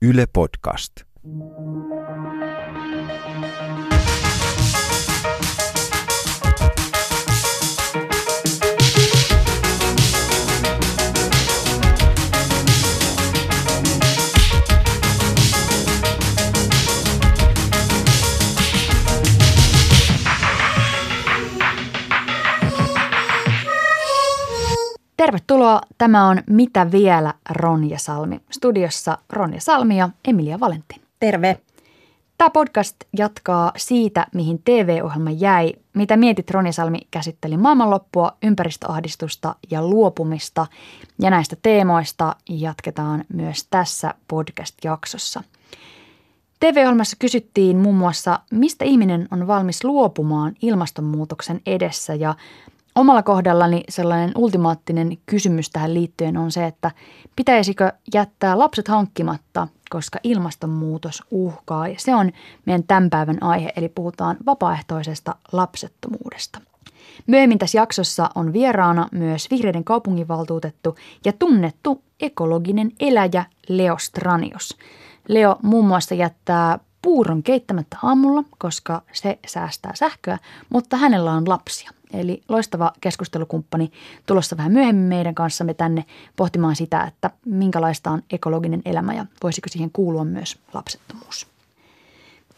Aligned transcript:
Yle 0.00 0.26
Podcast. 0.26 1.04
Tervetuloa. 25.58 25.80
Tämä 25.98 26.28
on 26.28 26.42
Mitä 26.46 26.92
vielä 26.92 27.34
Ronja 27.50 27.98
Salmi. 27.98 28.40
Studiossa 28.50 29.18
Ronja 29.30 29.60
Salmi 29.60 29.98
ja 29.98 30.08
Emilia 30.28 30.60
Valentin. 30.60 31.02
Terve. 31.20 31.60
Tämä 32.38 32.50
podcast 32.50 32.96
jatkaa 33.18 33.72
siitä, 33.76 34.26
mihin 34.34 34.62
TV-ohjelma 34.64 35.30
jäi. 35.30 35.72
Mitä 35.94 36.16
mietit 36.16 36.50
Ronja 36.50 36.72
Salmi 36.72 36.98
käsitteli 37.10 37.56
maailmanloppua, 37.56 38.32
ympäristöahdistusta 38.42 39.54
ja 39.70 39.82
luopumista. 39.82 40.66
Ja 41.20 41.30
näistä 41.30 41.56
teemoista 41.62 42.36
jatketaan 42.48 43.24
myös 43.28 43.66
tässä 43.70 44.14
podcast-jaksossa. 44.28 45.42
TV-ohjelmassa 46.60 47.16
kysyttiin 47.18 47.76
muun 47.76 47.96
muassa, 47.96 48.40
mistä 48.50 48.84
ihminen 48.84 49.28
on 49.30 49.46
valmis 49.46 49.84
luopumaan 49.84 50.54
ilmastonmuutoksen 50.62 51.60
edessä 51.66 52.14
ja 52.14 52.34
Omalla 52.98 53.22
kohdallani 53.22 53.82
sellainen 53.88 54.32
ultimaattinen 54.36 55.18
kysymys 55.26 55.70
tähän 55.70 55.94
liittyen 55.94 56.36
on 56.36 56.52
se, 56.52 56.66
että 56.66 56.90
pitäisikö 57.36 57.92
jättää 58.14 58.58
lapset 58.58 58.88
hankkimatta, 58.88 59.68
koska 59.90 60.18
ilmastonmuutos 60.22 61.22
uhkaa. 61.30 61.88
Ja 61.88 61.94
se 61.98 62.14
on 62.14 62.32
meidän 62.66 62.82
tämän 62.82 63.10
päivän 63.10 63.42
aihe, 63.42 63.72
eli 63.76 63.88
puhutaan 63.88 64.36
vapaaehtoisesta 64.46 65.34
lapsettomuudesta. 65.52 66.60
Myöhemmin 67.26 67.58
tässä 67.58 67.78
jaksossa 67.78 68.30
on 68.34 68.52
vieraana 68.52 69.08
myös 69.12 69.50
vihreiden 69.50 69.84
kaupunginvaltuutettu 69.84 70.96
ja 71.24 71.32
tunnettu 71.32 72.02
ekologinen 72.20 72.92
eläjä 73.00 73.44
Leo 73.68 73.98
Stranios. 73.98 74.76
Leo 75.28 75.56
muun 75.62 75.86
muassa 75.86 76.14
jättää 76.14 76.78
puuron 77.02 77.42
keittämättä 77.42 77.96
aamulla, 78.02 78.44
koska 78.58 79.02
se 79.12 79.38
säästää 79.46 79.92
sähköä, 79.94 80.38
mutta 80.68 80.96
hänellä 80.96 81.32
on 81.32 81.48
lapsia. 81.48 81.90
Eli 82.12 82.42
loistava 82.48 82.92
keskustelukumppani 83.00 83.92
tulossa 84.26 84.56
vähän 84.56 84.72
myöhemmin 84.72 85.08
meidän 85.08 85.34
kanssamme 85.34 85.74
tänne 85.74 86.04
pohtimaan 86.36 86.76
sitä, 86.76 87.04
että 87.04 87.30
minkälaista 87.44 88.10
on 88.10 88.22
ekologinen 88.30 88.82
elämä 88.84 89.14
ja 89.14 89.26
voisiko 89.42 89.68
siihen 89.68 89.90
kuulua 89.92 90.24
myös 90.24 90.58
lapsettomuus. 90.74 91.46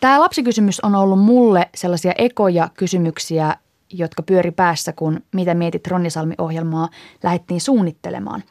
Tämä 0.01 0.21
lapsikysymys 0.21 0.81
on 0.81 0.95
ollut 0.95 1.21
mulle 1.21 1.71
sellaisia 1.75 2.13
ekoja 2.19 2.69
kysymyksiä, 2.75 3.57
jotka 3.93 4.23
pyöri 4.23 4.51
päässä, 4.51 4.93
kun 4.93 5.21
Mitä 5.33 5.55
mietit 5.55 5.87
Ronnisalmi-ohjelmaa 5.87 6.89
lähdettiin 7.23 7.61
suunnittelemaan. 7.61 8.43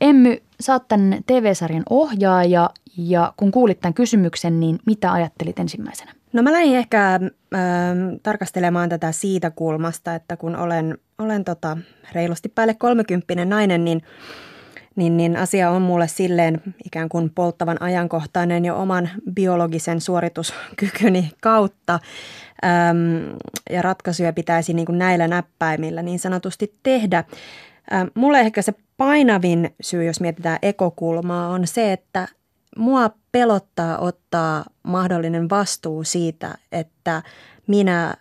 Emmy, 0.00 0.36
sä 0.60 0.72
oot 0.72 0.88
tämän 0.88 1.18
TV-sarjan 1.26 1.82
ohjaaja 1.90 2.70
ja 2.96 3.32
kun 3.36 3.50
kuulit 3.50 3.80
tämän 3.80 3.94
kysymyksen, 3.94 4.60
niin 4.60 4.78
mitä 4.86 5.12
ajattelit 5.12 5.58
ensimmäisenä? 5.58 6.12
No 6.32 6.42
mä 6.42 6.52
lähdin 6.52 6.76
ehkä 6.76 7.14
äh, 7.14 7.20
tarkastelemaan 8.22 8.88
tätä 8.88 9.12
siitä 9.12 9.50
kulmasta, 9.50 10.14
että 10.14 10.36
kun 10.36 10.56
olen, 10.56 10.98
olen 11.18 11.44
tota, 11.44 11.76
reilusti 12.12 12.48
päälle 12.48 12.74
kolmekymppinen 12.74 13.48
nainen, 13.48 13.84
niin, 13.84 14.02
niin, 14.96 15.16
niin 15.16 15.36
asia 15.36 15.70
on 15.70 15.82
mulle 15.82 16.08
silleen 16.08 16.60
ikään 16.84 17.08
kuin 17.08 17.30
polttavan 17.34 17.82
ajankohtainen 17.82 18.64
jo 18.64 18.76
oman 18.76 19.10
biologisen 19.34 20.00
suorituskykyni 20.00 21.30
kautta. 21.40 21.98
Ähm, 22.64 22.98
ja 23.70 23.82
ratkaisuja 23.82 24.32
pitäisi 24.32 24.74
niin 24.74 24.86
kuin 24.86 24.98
näillä 24.98 25.28
näppäimillä 25.28 26.02
niin 26.02 26.18
sanotusti 26.18 26.74
tehdä. 26.82 27.24
Mulle 28.14 28.40
ehkä 28.40 28.62
se 28.62 28.74
painavin 28.96 29.74
syy, 29.80 30.04
jos 30.04 30.20
mietitään 30.20 30.58
ekokulmaa, 30.62 31.48
on 31.48 31.66
se, 31.66 31.92
että 31.92 32.28
mua 32.76 33.10
pelottaa 33.32 33.98
ottaa 33.98 34.64
mahdollinen 34.82 35.50
vastuu 35.50 36.04
siitä, 36.04 36.54
että 36.72 37.22
minä 37.66 38.14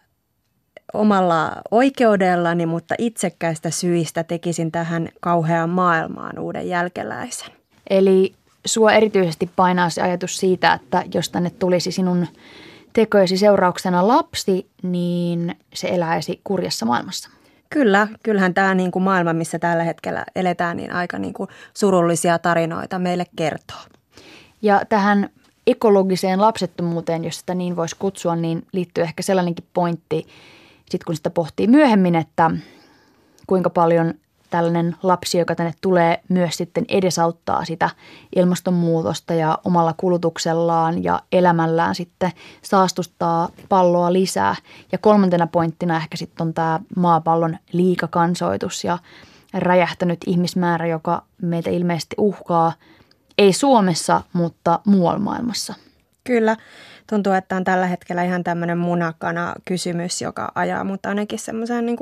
omalla 0.94 1.52
oikeudellani, 1.72 2.66
mutta 2.66 2.96
itsekkäistä 2.98 3.70
syistä 3.70 4.24
tekisin 4.24 4.72
tähän 4.72 5.10
kauheaan 5.20 5.70
maailmaan 5.70 6.40
uuden 6.40 6.68
jälkeläisen. 6.70 7.50
Eli 7.90 8.34
sua 8.66 8.94
erityisesti 8.94 9.50
painaa 9.56 9.90
se 9.90 10.02
ajatus 10.02 10.38
siitä, 10.38 10.74
että 10.74 11.04
jos 11.14 11.30
tänne 11.30 11.50
tulisi 11.50 11.92
sinun 11.92 12.28
tekojesi 12.94 13.38
seurauksena 13.38 14.08
lapsi, 14.08 14.70
niin 14.84 15.56
se 15.74 15.88
eläisi 15.88 16.42
kurjassa 16.44 16.86
maailmassa. 16.86 17.30
Kyllä, 17.70 18.08
kyllähän 18.24 18.54
tämä 18.54 18.76
niin 18.76 18.92
kuin 18.92 19.04
maailma, 19.04 19.34
missä 19.34 19.60
tällä 19.60 19.84
hetkellä 19.84 20.26
eletään, 20.36 20.78
niin 20.78 20.94
aika 20.94 21.20
niin 21.20 21.34
kuin 21.34 21.50
surullisia 21.74 22.40
tarinoita 22.40 23.00
meille 23.00 23.26
kertoo. 23.36 23.82
Ja 24.62 24.82
tähän 24.90 25.30
ekologiseen 25.68 26.42
lapsettomuuteen, 26.42 27.24
jos 27.24 27.40
sitä 27.40 27.56
niin 27.56 27.76
voisi 27.76 27.96
kutsua, 28.00 28.36
niin 28.36 28.66
liittyy 28.72 29.04
ehkä 29.04 29.24
sellainenkin 29.24 29.66
pointti, 29.74 30.28
sitten 30.80 31.06
kun 31.06 31.16
sitä 31.16 31.30
pohtii 31.30 31.68
myöhemmin, 31.68 32.16
että 32.16 32.52
kuinka 33.48 33.70
paljon 33.70 34.14
tällainen 34.50 34.96
lapsi, 35.04 35.38
joka 35.38 35.56
tänne 35.56 35.74
tulee, 35.82 36.22
myös 36.30 36.58
sitten 36.58 36.86
edesauttaa 36.90 37.66
sitä 37.66 37.90
ilmastonmuutosta 38.36 39.34
ja 39.34 39.58
omalla 39.66 39.94
kulutuksellaan 39.98 41.04
ja 41.04 41.22
elämällään 41.32 41.96
sitten 41.96 42.32
saastuttaa 42.62 43.50
palloa 43.70 44.14
lisää. 44.14 44.56
Ja 44.92 44.98
kolmantena 44.98 45.48
pointtina 45.48 45.98
ehkä 45.98 46.18
sitten 46.18 46.48
on 46.48 46.54
tämä 46.54 46.80
maapallon 46.96 47.58
liikakansoitus 47.72 48.84
ja 48.84 48.98
räjähtänyt 49.54 50.20
ihmismäärä, 50.28 50.88
joka 50.88 51.24
meitä 51.42 51.70
ilmeisesti 51.70 52.16
uhkaa– 52.20 52.74
ei 53.38 53.54
Suomessa, 53.54 54.22
mutta 54.34 54.80
muualla 54.86 55.20
maailmassa. 55.20 55.74
Kyllä. 56.28 56.56
Tuntuu, 57.10 57.34
että 57.34 57.56
on 57.56 57.64
tällä 57.64 57.86
hetkellä 57.86 58.24
ihan 58.24 58.44
tämmöinen 58.44 58.78
munakana 58.78 59.54
kysymys, 59.66 60.22
joka 60.22 60.52
ajaa 60.56 60.84
mut 60.84 61.06
ainakin 61.06 61.40
semmoiseen 61.40 61.86
niin 61.86 61.98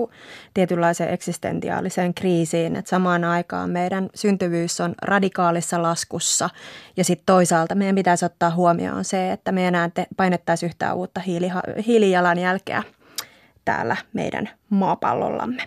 tietynlaiseen 0.53 1.13
eksistentiaaliseen 1.13 2.13
kriisiin, 2.13 2.75
että 2.75 2.89
samaan 2.89 3.23
aikaan 3.23 3.69
meidän 3.69 4.09
syntyvyys 4.15 4.81
on 4.81 4.95
radikaalissa 5.01 5.81
laskussa 5.81 6.49
ja 6.97 7.03
sitten 7.03 7.25
toisaalta 7.25 7.75
meidän 7.75 7.95
pitäisi 7.95 8.25
ottaa 8.25 8.49
huomioon 8.49 9.03
se, 9.03 9.31
että 9.31 9.51
me 9.51 9.67
enää 9.67 9.89
te- 9.93 10.07
painettaisiin 10.17 10.67
yhtään 10.67 10.95
uutta 10.95 11.21
hiiliha- 11.21 11.81
hiilijalanjälkeä 11.87 12.83
täällä 13.65 13.97
meidän 14.13 14.49
maapallollamme. 14.69 15.63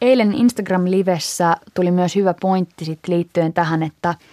Eilen 0.00 0.32
Instagram-livessä 0.32 1.56
tuli 1.74 1.90
myös 1.90 2.16
hyvä 2.16 2.34
pointti 2.40 2.84
sit 2.84 3.08
liittyen 3.08 3.52
tähän, 3.52 3.82
että– 3.82 4.14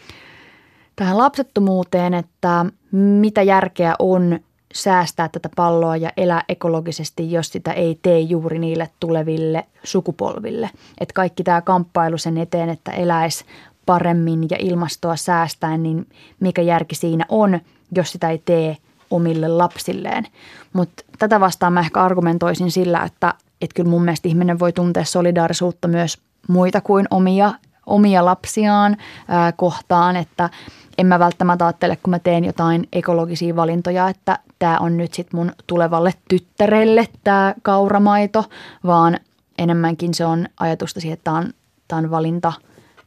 tähän 0.95 1.17
lapsettomuuteen, 1.17 2.13
että 2.13 2.65
mitä 2.95 3.41
järkeä 3.41 3.95
on 3.99 4.39
säästää 4.73 5.29
tätä 5.29 5.49
palloa 5.55 5.97
ja 5.97 6.11
elää 6.17 6.43
ekologisesti, 6.49 7.31
jos 7.31 7.47
sitä 7.47 7.71
ei 7.71 7.99
tee 8.01 8.19
juuri 8.19 8.59
niille 8.59 8.89
tuleville 8.99 9.65
sukupolville. 9.83 10.69
Että 10.99 11.13
kaikki 11.13 11.43
tämä 11.43 11.61
kamppailu 11.61 12.17
sen 12.17 12.37
eteen, 12.37 12.69
että 12.69 12.91
eläisi 12.91 13.45
paremmin 13.85 14.47
ja 14.49 14.57
ilmastoa 14.59 15.15
säästäen, 15.15 15.83
niin 15.83 16.07
mikä 16.39 16.61
järki 16.61 16.95
siinä 16.95 17.25
on, 17.29 17.59
jos 17.95 18.11
sitä 18.11 18.29
ei 18.29 18.41
tee 18.45 18.77
omille 19.11 19.47
lapsilleen. 19.47 20.27
Mutta 20.73 21.03
tätä 21.19 21.39
vastaan 21.39 21.73
mä 21.73 21.79
ehkä 21.79 22.03
argumentoisin 22.03 22.71
sillä, 22.71 23.03
että, 23.03 23.33
että 23.61 23.75
kyllä 23.75 23.89
mun 23.89 24.03
mielestä 24.03 24.27
ihminen 24.27 24.59
voi 24.59 24.73
tuntea 24.73 25.05
solidaarisuutta 25.05 25.87
myös 25.87 26.17
muita 26.47 26.81
kuin 26.81 27.07
omia, 27.11 27.53
omia 27.85 28.25
lapsiaan 28.25 28.97
ää, 29.27 29.51
kohtaan, 29.51 30.15
että– 30.15 30.49
en 30.97 31.07
mä 31.07 31.19
välttämättä 31.19 31.65
ajattele, 31.65 31.95
kun 31.95 32.11
mä 32.11 32.19
teen 32.19 32.45
jotain 32.45 32.87
ekologisia 32.93 33.55
valintoja, 33.55 34.09
että 34.09 34.39
tämä 34.59 34.77
on 34.77 34.97
nyt 34.97 35.13
sitten 35.13 35.39
mun 35.39 35.51
tulevalle 35.67 36.13
tyttärelle 36.29 37.07
tämä 37.23 37.55
kauramaito, 37.61 38.45
vaan 38.85 39.17
enemmänkin 39.57 40.13
se 40.13 40.25
on 40.25 40.47
ajatusta 40.59 40.99
siihen, 40.99 41.13
että 41.13 41.23
tämä 41.23 41.37
on, 41.37 41.53
tämä 41.87 41.99
on 41.99 42.11
valinta 42.11 42.53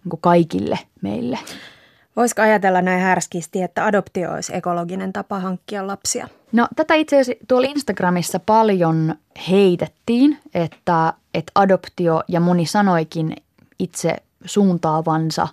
niin 0.05 0.21
kaikille 0.21 0.79
meille. 1.03 1.39
Voisiko 2.17 2.43
ajatella 2.43 2.83
näin 2.83 3.01
härskisti, 3.01 3.63
että 3.63 3.85
adoptio 3.85 4.33
olisi 4.33 4.57
ekologinen 4.57 5.13
tapa 5.13 5.39
hankkia 5.39 5.87
lapsia? 5.87 6.29
No 6.53 6.69
tätä 6.77 6.95
itse 6.95 7.21
asiassa 7.21 7.45
tuolla 7.49 7.69
Instagramissa 7.69 8.41
paljon 8.41 9.15
heitettiin, 9.51 10.39
että, 10.55 11.13
että 11.35 11.53
adoptio 11.55 12.23
ja 12.29 12.41
moni 12.41 12.67
sanoikin 12.67 13.37
itse 13.79 14.17
suuntaavansa 14.45 15.49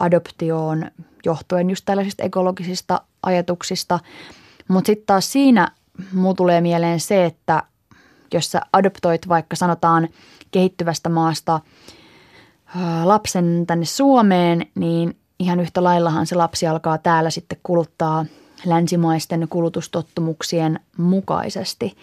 adoptioon 0.00 0.90
johtuen 1.24 1.70
just 1.70 1.84
tällaisista 1.84 2.22
ekologisista 2.22 3.00
ajatuksista. 3.22 4.00
Mutta 4.68 4.86
sitten 4.86 5.06
taas 5.06 5.32
siinä 5.32 5.68
muu 6.12 6.34
tulee 6.34 6.60
mieleen 6.60 7.00
se, 7.00 7.24
että 7.24 7.62
jos 8.34 8.50
sä 8.50 8.60
adoptoit 8.72 9.28
vaikka 9.28 9.56
sanotaan 9.56 10.08
kehittyvästä 10.50 11.08
maasta 11.08 11.60
lapsen 13.04 13.64
tänne 13.66 13.84
Suomeen, 13.84 14.66
niin 14.74 15.16
ihan 15.38 15.60
yhtä 15.60 15.84
laillahan 15.84 16.26
se 16.26 16.34
lapsi 16.34 16.66
alkaa 16.66 16.98
täällä 16.98 17.30
sitten 17.30 17.58
kuluttaa 17.62 18.26
länsimaisten 18.64 19.46
kulutustottumuksien 19.50 20.80
mukaisesti. 20.96 21.96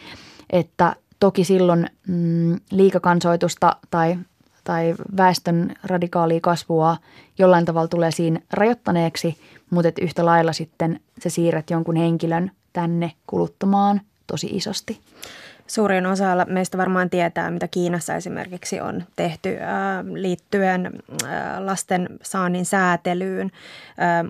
Että 0.50 0.96
toki 1.20 1.44
silloin 1.44 1.90
mm, 2.08 2.60
liikakansoitusta 2.72 3.76
tai, 3.92 4.18
tai 4.64 4.96
väestön 5.18 5.76
radikaalia 5.84 6.40
kasvua 6.42 6.98
jollain 7.38 7.66
tavalla 7.66 7.88
tulee 7.88 8.12
siinä 8.12 8.40
rajoittaneeksi, 8.54 9.38
mutta 9.70 9.88
että 9.88 10.02
yhtä 10.04 10.26
lailla 10.26 10.54
sitten 10.54 11.00
se 11.20 11.30
siirret 11.30 11.70
jonkun 11.70 11.96
henkilön 11.96 12.52
tänne 12.74 13.12
kuluttamaan 13.28 14.02
tosi 14.28 14.48
isosti. 14.48 15.00
Suurin 15.68 16.06
osa 16.06 16.26
meistä 16.48 16.78
varmaan 16.78 17.10
tietää, 17.10 17.52
mitä 17.52 17.68
Kiinassa 17.68 18.16
esimerkiksi 18.16 18.82
on 18.82 19.04
tehty 19.16 19.58
liittyen 20.14 20.92
lasten 21.60 22.10
saannin 22.22 22.66
säätelyyn. 22.66 23.52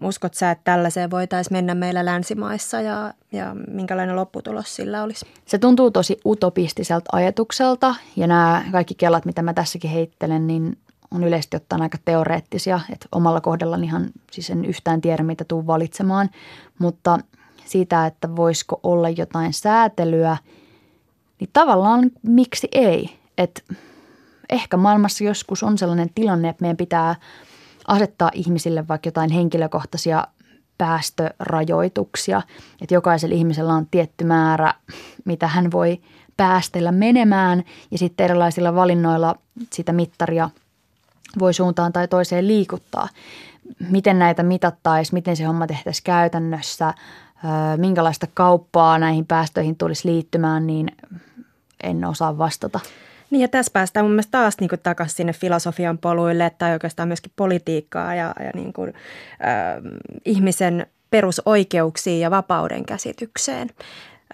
Uskot 0.02 0.34
sä, 0.34 0.52
että 0.52 0.64
tällaiseen 0.64 1.12
voitaisiin 1.12 1.58
mennä 1.58 1.76
meillä 1.76 2.06
länsimaissa 2.06 2.82
ja, 2.82 3.14
ja 3.32 3.56
minkälainen 3.68 4.16
lopputulos 4.16 4.76
sillä 4.76 5.04
olisi? 5.04 5.26
Se 5.46 5.58
tuntuu 5.58 5.92
tosi 5.92 6.20
utopistiselta 6.26 7.10
ajatukselta 7.12 7.96
ja 8.16 8.28
nämä 8.28 8.64
kaikki 8.72 8.96
kelat, 8.96 9.26
mitä 9.26 9.42
mä 9.42 9.54
tässäkin 9.54 9.92
heittelen, 9.92 10.48
niin 10.48 10.78
on 11.12 11.24
yleisesti 11.24 11.58
ottaen 11.58 11.82
aika 11.82 11.98
teoreettisia. 12.06 12.80
Että 12.92 13.08
omalla 13.12 13.42
kohdallani 13.42 13.86
ihan 13.86 14.10
siis 14.32 14.50
en 14.50 14.66
yhtään 14.66 15.02
tiedä, 15.02 15.24
mitä 15.24 15.46
tuun 15.48 15.68
valitsemaan, 15.68 16.30
mutta 16.80 17.20
siitä, 17.66 18.06
että 18.06 18.36
voisiko 18.36 18.80
olla 18.84 19.10
jotain 19.10 19.54
säätelyä– 19.54 20.38
niin 21.44 21.50
tavallaan 21.54 22.12
miksi 22.28 22.68
ei? 22.72 23.20
Että 23.38 23.62
ehkä 24.50 24.78
maailmassa 24.78 25.24
joskus 25.24 25.64
on 25.64 25.78
sellainen 25.78 26.10
tilanne, 26.16 26.50
että 26.50 26.62
meidän 26.62 26.78
pitää 26.78 27.16
asettaa 27.88 28.32
ihmisille 28.34 28.88
vaikka 28.88 29.08
jotain 29.08 29.32
henkilökohtaisia 29.32 30.28
päästörajoituksia, 30.78 32.42
että 32.82 32.94
jokaisella 32.94 33.36
ihmisellä 33.36 33.74
on 33.74 33.88
tietty 33.92 34.24
määrä, 34.24 34.74
mitä 35.26 35.48
hän 35.48 35.72
voi 35.72 36.02
päästellä 36.38 36.92
menemään 36.92 37.64
ja 37.92 37.98
sitten 37.98 38.24
erilaisilla 38.24 38.76
valinnoilla 38.76 39.36
sitä 39.74 39.94
mittaria 39.94 40.50
voi 41.40 41.54
suuntaan 41.54 41.94
tai 41.94 42.08
toiseen 42.08 42.48
liikuttaa. 42.48 43.08
Miten 43.90 44.20
näitä 44.20 44.44
mitattaisiin, 44.44 45.16
miten 45.16 45.36
se 45.38 45.44
homma 45.44 45.68
tehtäisiin 45.68 46.04
käytännössä, 46.04 46.94
minkälaista 47.78 48.28
kauppaa 48.34 49.00
näihin 49.00 49.26
päästöihin 49.26 49.76
tulisi 49.76 50.08
liittymään, 50.08 50.68
niin 50.68 50.92
en 51.84 52.06
osaa 52.06 52.38
vastata. 52.38 52.80
Niin 53.30 53.42
ja 53.42 53.48
tässä 53.48 53.72
päästään 53.74 54.06
mun 54.06 54.12
mielestä 54.12 54.32
taas 54.32 54.60
niin 54.60 54.70
takaisin 54.84 55.16
sinne 55.16 55.34
filosofian 55.34 55.98
poluille 55.98 56.52
tai 56.58 56.74
oikeastaan 56.74 57.08
myöskin 57.08 57.32
politiikkaa 57.36 58.16
ja, 58.16 58.34
ja 58.40 58.52
niin 58.56 58.74
kuin, 58.74 58.94
äh, 59.34 60.02
ihmisen 60.26 60.86
perusoikeuksiin 61.10 62.20
ja 62.20 62.32
vapauden 62.32 62.86
käsitykseen. 62.86 63.70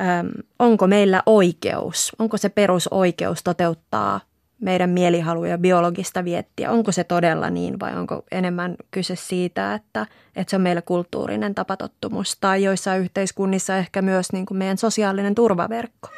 Ähm, 0.01 0.27
onko 0.59 0.87
meillä 0.87 1.23
oikeus, 1.25 2.11
onko 2.19 2.37
se 2.37 2.49
perusoikeus 2.49 3.43
toteuttaa 3.43 4.21
meidän 4.61 4.89
mielihaluja 4.89 5.57
biologista 5.57 6.25
viettiä? 6.25 6.71
Onko 6.71 6.91
se 6.91 7.03
todella 7.03 7.49
niin 7.49 7.79
vai 7.79 7.97
onko 7.97 8.23
enemmän 8.31 8.75
kyse 8.91 9.15
siitä, 9.15 9.73
että, 9.73 10.07
että 10.35 10.51
se 10.51 10.55
on 10.55 10.61
meillä 10.61 10.81
kulttuurinen 10.81 11.55
tapatottumus 11.55 12.37
tai 12.41 12.63
joissain 12.63 13.01
yhteiskunnissa 13.01 13.77
ehkä 13.77 14.01
myös 14.01 14.33
niin 14.33 14.45
kuin 14.45 14.57
meidän 14.57 14.77
sosiaalinen 14.77 15.35
turvaverkko? 15.35 16.09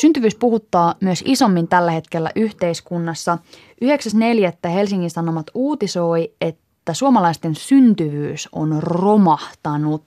Syntyvyys 0.00 0.34
puhuttaa 0.34 0.94
myös 1.00 1.22
isommin 1.26 1.68
tällä 1.68 1.90
hetkellä 1.90 2.30
yhteiskunnassa. 2.36 3.38
9.4. 4.64 4.70
Helsingin 4.70 5.10
Sanomat 5.10 5.46
uutisoi, 5.54 6.32
että 6.40 6.94
suomalaisten 6.94 7.54
syntyvyys 7.54 8.48
on 8.52 8.82
romahtanut. 8.82 10.04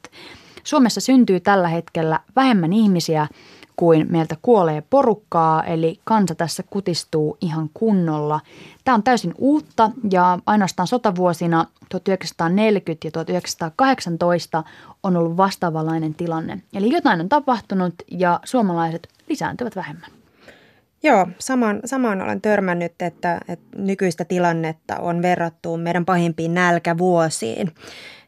Suomessa 0.63 1.01
syntyy 1.01 1.39
tällä 1.39 1.67
hetkellä 1.67 2.19
vähemmän 2.35 2.73
ihmisiä 2.73 3.27
kuin 3.79 4.07
meiltä 4.09 4.37
kuolee 4.41 4.83
porukkaa, 4.89 5.63
eli 5.63 5.99
kansa 6.03 6.35
tässä 6.35 6.63
kutistuu 6.69 7.37
ihan 7.41 7.69
kunnolla. 7.73 8.39
Tämä 8.83 8.95
on 8.95 9.03
täysin 9.03 9.33
uutta 9.37 9.91
ja 10.11 10.39
ainoastaan 10.45 10.87
sotavuosina 10.87 11.65
1940 11.89 13.07
ja 13.07 13.11
1918 13.11 14.63
on 15.03 15.17
ollut 15.17 15.37
vastaavanlainen 15.37 16.13
tilanne. 16.13 16.61
Eli 16.73 16.93
jotain 16.93 17.21
on 17.21 17.29
tapahtunut 17.29 17.93
ja 18.11 18.39
suomalaiset 18.43 19.07
lisääntyvät 19.29 19.75
vähemmän. 19.75 20.09
Joo, 21.03 21.27
samaan, 21.39 21.79
samaan 21.85 22.21
olen 22.21 22.41
törmännyt, 22.41 23.01
että, 23.01 23.41
että 23.47 23.77
nykyistä 23.77 24.25
tilannetta 24.25 24.95
on 24.97 25.21
verrattu 25.21 25.77
meidän 25.77 26.05
pahimpiin 26.05 26.53
nälkävuosiin. 26.53 27.71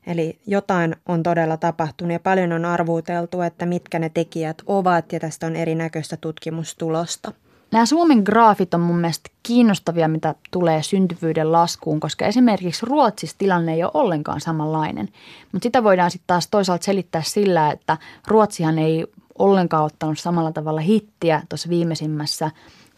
Eli 0.08 0.40
jotain 0.48 0.96
on 1.08 1.24
todella 1.24 1.58
tapahtunut 1.58 2.14
ja 2.14 2.20
paljon 2.20 2.52
on 2.52 2.66
arvuuteltu, 2.66 3.42
että 3.42 3.66
mitkä 3.66 4.00
ne 4.00 4.10
tekijät 4.10 4.62
ovat 4.66 5.14
ja 5.14 5.20
tästä 5.20 5.48
on 5.48 5.56
erinäköistä 5.56 6.18
tutkimustulosta. 6.18 7.32
Nämä 7.72 7.86
Suomen 7.86 8.22
graafit 8.26 8.74
on 8.74 8.82
mun 8.82 8.98
mielestä 8.98 9.30
kiinnostavia, 9.44 10.08
mitä 10.08 10.36
tulee 10.52 10.84
syntyvyyden 10.84 11.52
laskuun, 11.52 12.00
koska 12.00 12.26
esimerkiksi 12.26 12.86
Ruotsissa 12.86 13.38
tilanne 13.38 13.74
ei 13.74 13.84
ole 13.84 13.92
ollenkaan 13.94 14.42
samanlainen. 14.42 15.10
Mutta 15.52 15.66
sitä 15.66 15.84
voidaan 15.84 16.12
sitten 16.12 16.28
taas 16.28 16.48
toisaalta 16.48 16.86
selittää 16.86 17.22
sillä, 17.22 17.72
että 17.72 17.98
Ruotsihan 18.28 18.80
ei 18.80 19.06
ollenkaan 19.40 19.86
ottanut 19.86 20.20
samalla 20.20 20.52
tavalla 20.52 20.82
hittiä 20.82 21.42
tuossa 21.50 21.70
viimeisimmässä 21.70 22.52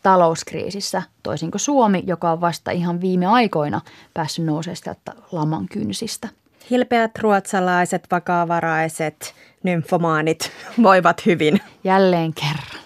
talouskriisissä, 0.04 1.02
toisin 1.24 1.52
kuin 1.52 1.60
Suomi, 1.60 2.04
joka 2.08 2.32
on 2.32 2.42
vasta 2.42 2.72
ihan 2.72 3.02
viime 3.02 3.26
aikoina 3.26 3.82
päässyt 4.14 4.46
nousemaan 4.46 4.78
sieltä 4.84 5.14
laman 5.32 5.66
kynsistä. 5.72 6.30
Hilpeät 6.70 7.12
ruotsalaiset, 7.20 8.08
vakavaraiset, 8.12 9.34
nymfomaanit 9.64 10.52
voivat 10.84 11.26
hyvin. 11.26 11.60
Jälleen 11.84 12.34
kerran. 12.34 12.84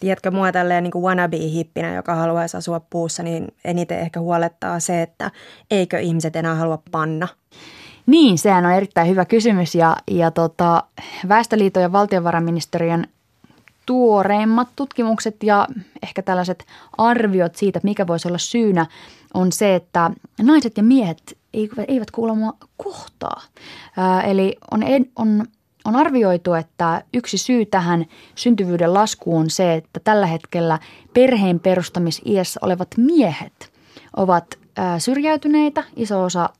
Tiedätkö 0.00 0.30
mua 0.30 0.52
tälleen 0.52 0.84
niin 0.84 1.02
wannabe-hippinä, 1.02 1.94
joka 1.94 2.14
haluaisi 2.14 2.56
asua 2.56 2.80
puussa, 2.80 3.22
niin 3.22 3.54
eniten 3.64 3.98
ehkä 3.98 4.20
huolettaa 4.20 4.80
se, 4.80 5.02
että 5.02 5.30
eikö 5.70 5.98
ihmiset 5.98 6.36
enää 6.36 6.54
halua 6.54 6.82
panna. 6.90 7.28
Niin, 8.06 8.38
sehän 8.38 8.66
on 8.66 8.72
erittäin 8.72 9.08
hyvä 9.08 9.24
kysymys 9.24 9.74
ja, 9.74 9.96
ja 10.10 10.30
tota, 10.30 10.84
Väestöliiton 11.28 11.82
ja 11.82 11.92
valtiovarainministeriön 11.92 13.06
tuoreimmat 13.86 14.68
tutkimukset 14.76 15.42
ja 15.42 15.68
ehkä 16.02 16.22
tällaiset 16.22 16.64
arviot 16.98 17.56
siitä, 17.56 17.80
mikä 17.82 18.06
voisi 18.06 18.28
olla 18.28 18.38
syynä, 18.38 18.86
on 19.34 19.52
se, 19.52 19.74
että 19.74 20.10
naiset 20.42 20.76
ja 20.76 20.82
miehet 20.82 21.38
eivät 21.88 22.10
kuulemma 22.10 22.54
kohtaa. 22.76 23.42
Ää, 23.96 24.22
eli 24.22 24.56
on, 24.70 24.82
on, 25.16 25.44
on 25.84 25.96
arvioitu, 25.96 26.54
että 26.54 27.04
yksi 27.14 27.38
syy 27.38 27.66
tähän 27.66 28.06
syntyvyyden 28.34 28.94
laskuun 28.94 29.40
on 29.40 29.50
se, 29.50 29.74
että 29.74 30.00
tällä 30.04 30.26
hetkellä 30.26 30.78
perheen 31.14 31.60
perustamisiässä 31.60 32.60
olevat 32.62 32.88
miehet 32.96 33.72
ovat 34.16 34.44
ää, 34.76 34.98
syrjäytyneitä. 34.98 35.84
Iso 35.96 36.22
osa 36.24 36.50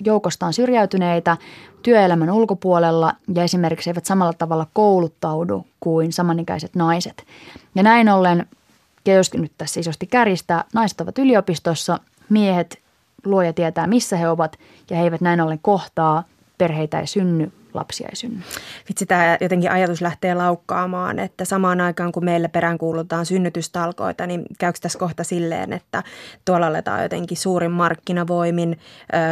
joukostaan 0.00 0.52
syrjäytyneitä 0.52 1.36
työelämän 1.82 2.30
ulkopuolella 2.30 3.12
ja 3.34 3.42
esimerkiksi 3.42 3.90
eivät 3.90 4.04
samalla 4.04 4.32
tavalla 4.32 4.66
kouluttaudu 4.72 5.66
kuin 5.80 6.12
samanikäiset 6.12 6.74
naiset. 6.74 7.26
Ja 7.74 7.82
näin 7.82 8.08
ollen, 8.08 8.46
ja 9.06 9.14
jos 9.14 9.34
nyt 9.34 9.52
tässä 9.58 9.80
isosti 9.80 10.06
kärjistää, 10.06 10.64
naiset 10.74 11.00
ovat 11.00 11.18
yliopistossa, 11.18 11.98
miehet 12.28 12.81
luoja 13.24 13.52
tietää 13.52 13.86
missä 13.86 14.16
he 14.16 14.28
ovat 14.28 14.58
ja 14.90 14.96
he 14.96 15.02
eivät 15.02 15.20
näin 15.20 15.40
ollen 15.40 15.58
kohtaa, 15.62 16.24
perheitä 16.58 17.00
ei 17.00 17.06
synny, 17.06 17.52
lapsia 17.74 18.08
ei 18.10 18.16
synny. 18.16 18.40
Vitsi, 18.88 19.06
tämä 19.06 19.38
jotenkin 19.40 19.70
ajatus 19.70 20.02
lähtee 20.02 20.34
laukkaamaan, 20.34 21.18
että 21.18 21.44
samaan 21.44 21.80
aikaan 21.80 22.12
kun 22.12 22.24
meillä 22.24 22.48
peräänkuulutaan 22.48 23.26
synnytystalkoita, 23.26 24.26
niin 24.26 24.42
käykö 24.58 24.78
tässä 24.82 24.98
kohta 24.98 25.24
silleen, 25.24 25.72
että 25.72 26.02
tuolla 26.44 26.66
aletaan 26.66 27.02
jotenkin 27.02 27.36
suurin 27.36 27.70
markkinavoimin 27.70 28.78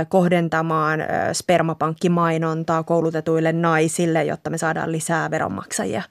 kohdentamaan 0.09 1.01
spermapankkimainontaa 1.33 2.83
koulutetuille 2.83 3.53
naisille, 3.53 4.25
jotta 4.25 4.51
me 4.51 4.59
saadaan 4.59 4.93
lisää 4.93 5.31
veronmaksajia? 5.31 6.03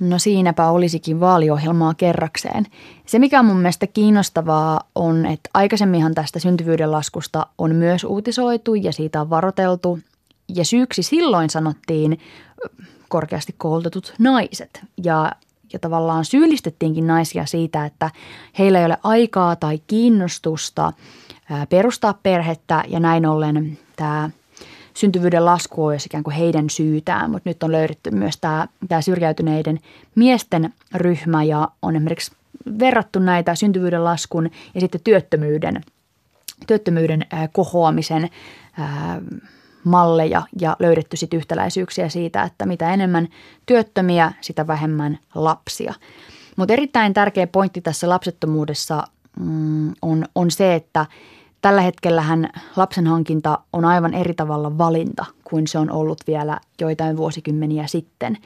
No 0.00 0.18
siinäpä 0.18 0.70
olisikin 0.70 1.20
vaaliohjelmaa 1.20 1.94
kerrakseen. 1.94 2.66
Se 3.06 3.18
mikä 3.18 3.38
on 3.38 3.44
mun 3.44 3.56
mielestä 3.56 3.86
kiinnostavaa 3.86 4.80
on, 4.94 5.26
että 5.26 5.50
aikaisemminhan 5.54 6.14
tästä 6.14 6.38
syntyvyyden 6.38 6.92
laskusta 6.92 7.46
on 7.58 7.74
myös 7.74 8.04
uutisoitu 8.04 8.74
ja 8.74 8.92
siitä 8.92 9.20
on 9.20 9.30
varoteltu. 9.30 9.98
Ja 10.48 10.64
syyksi 10.64 11.02
silloin 11.02 11.50
sanottiin 11.50 12.20
korkeasti 13.08 13.54
koulutetut 13.58 14.14
naiset. 14.18 14.84
Ja, 15.04 15.32
ja 15.72 15.78
tavallaan 15.78 16.24
syyllistettiinkin 16.24 17.06
naisia 17.06 17.46
siitä, 17.46 17.84
että 17.84 18.10
heillä 18.58 18.78
ei 18.78 18.84
ole 18.84 18.98
aikaa 19.02 19.56
tai 19.56 19.80
kiinnostusta 19.86 20.92
perustaa 21.68 22.14
perhettä. 22.22 22.84
Ja 22.88 23.00
näin 23.00 23.26
ollen 23.26 23.78
tämä 23.96 24.30
syntyvyyden 24.96 25.44
lasku 25.44 25.84
on 25.84 25.94
ikään 26.06 26.24
kuin 26.24 26.36
heidän 26.36 26.70
syytään, 26.70 27.30
mutta 27.30 27.50
nyt 27.50 27.62
on 27.62 27.72
löydetty 27.72 28.10
myös 28.10 28.36
tämä, 28.36 28.68
tämä 28.88 29.00
syrjäytyneiden 29.00 29.80
miesten 30.14 30.74
ryhmä 30.94 31.42
ja 31.42 31.68
on 31.82 31.96
esimerkiksi 31.96 32.32
verrattu 32.78 33.18
näitä 33.18 33.54
syntyvyyden 33.54 34.04
laskun 34.04 34.50
ja 34.74 34.80
sitten 34.80 35.00
työttömyyden 35.04 35.80
työttömyyden 36.66 37.26
kohoamisen 37.52 38.30
malleja 39.84 40.42
ja 40.60 40.76
löydetty 40.78 41.16
sitten 41.16 41.36
yhtäläisyyksiä 41.38 42.08
siitä, 42.08 42.42
että 42.42 42.66
mitä 42.66 42.94
enemmän 42.94 43.28
työttömiä, 43.66 44.32
sitä 44.40 44.66
vähemmän 44.66 45.18
lapsia. 45.34 45.94
Mutta 46.56 46.72
erittäin 46.72 47.14
tärkeä 47.14 47.46
pointti 47.46 47.80
tässä 47.80 48.08
lapsettomuudessa 48.08 49.02
mm, 49.40 49.92
on, 50.02 50.24
on 50.34 50.50
se, 50.50 50.74
että 50.74 51.06
tällä 51.66 51.80
hetkellähän 51.80 52.48
lapsen 52.76 53.06
hankinta 53.06 53.58
on 53.72 53.84
aivan 53.84 54.14
eri 54.14 54.34
tavalla 54.34 54.78
valinta 54.78 55.24
kuin 55.44 55.66
se 55.66 55.78
on 55.78 55.90
ollut 55.90 56.18
vielä 56.26 56.60
joitain 56.80 57.16
vuosikymmeniä 57.16 57.86
sitten. 57.86 58.38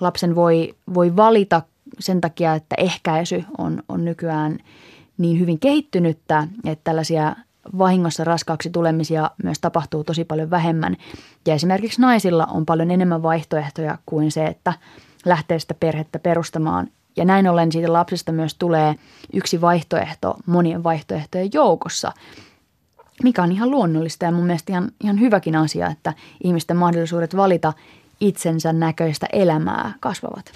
Lapsen 0.00 0.34
voi, 0.34 0.74
voi 0.94 1.16
valita 1.16 1.62
sen 1.98 2.20
takia, 2.20 2.54
että 2.54 2.74
ehkäisy 2.78 3.44
on, 3.58 3.82
on 3.88 4.04
nykyään 4.04 4.58
niin 5.18 5.40
hyvin 5.40 5.58
kehittynyttä, 5.58 6.48
että 6.64 6.84
tällaisia 6.84 7.36
vahingossa 7.78 8.24
raskaaksi 8.24 8.70
tulemisia 8.70 9.30
myös 9.44 9.58
tapahtuu 9.60 10.04
tosi 10.04 10.24
paljon 10.24 10.50
vähemmän. 10.50 10.96
Ja 11.46 11.54
esimerkiksi 11.54 12.00
naisilla 12.00 12.46
on 12.46 12.66
paljon 12.66 12.90
enemmän 12.90 13.22
vaihtoehtoja 13.22 13.98
kuin 14.06 14.30
se, 14.30 14.46
että 14.46 14.72
lähtee 15.24 15.58
sitä 15.58 15.74
perhettä 15.74 16.18
perustamaan. 16.18 16.88
Ja 17.16 17.24
näin 17.24 17.48
ollen 17.48 17.72
siitä 17.72 17.92
lapsesta 17.92 18.32
myös 18.32 18.54
tulee 18.54 18.94
yksi 19.32 19.60
vaihtoehto 19.60 20.34
monien 20.46 20.84
vaihtoehtojen 20.84 21.50
joukossa, 21.54 22.12
mikä 23.22 23.42
on 23.42 23.52
ihan 23.52 23.70
luonnollista 23.70 24.24
ja 24.24 24.32
mun 24.32 24.46
mielestä 24.46 24.72
ihan, 24.72 24.90
ihan 25.04 25.20
hyväkin 25.20 25.56
asia, 25.56 25.86
että 25.86 26.14
ihmisten 26.44 26.76
mahdollisuudet 26.76 27.36
valita 27.36 27.72
itsensä 28.20 28.72
näköistä 28.72 29.26
elämää 29.32 29.92
kasvavat. 30.00 30.52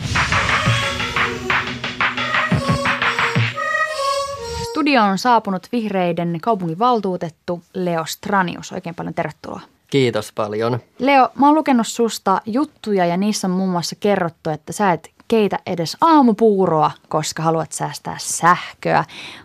Studioon 4.70 5.10
on 5.10 5.18
saapunut 5.18 5.68
vihreiden 5.72 6.38
kaupunginvaltuutettu 6.42 7.62
Leo 7.74 8.04
Stranius. 8.06 8.72
Oikein 8.72 8.94
paljon 8.94 9.14
tervetuloa. 9.14 9.60
Kiitos 9.90 10.32
paljon. 10.32 10.78
Leo, 10.98 11.28
mä 11.34 11.46
oon 11.46 11.54
lukenut 11.54 11.86
susta 11.86 12.40
juttuja 12.46 13.06
ja 13.06 13.16
niissä 13.16 13.46
on 13.46 13.50
muun 13.50 13.70
muassa 13.70 13.96
kerrottu, 14.00 14.50
että 14.50 14.72
sä 14.72 14.92
et 14.92 15.10
keitä 15.28 15.58
edes 15.66 15.96
aamupuuroa, 16.00 16.90
koska 17.08 17.42
haluat 17.42 17.72
säästää 17.72 18.16
sähköä. 18.20 19.04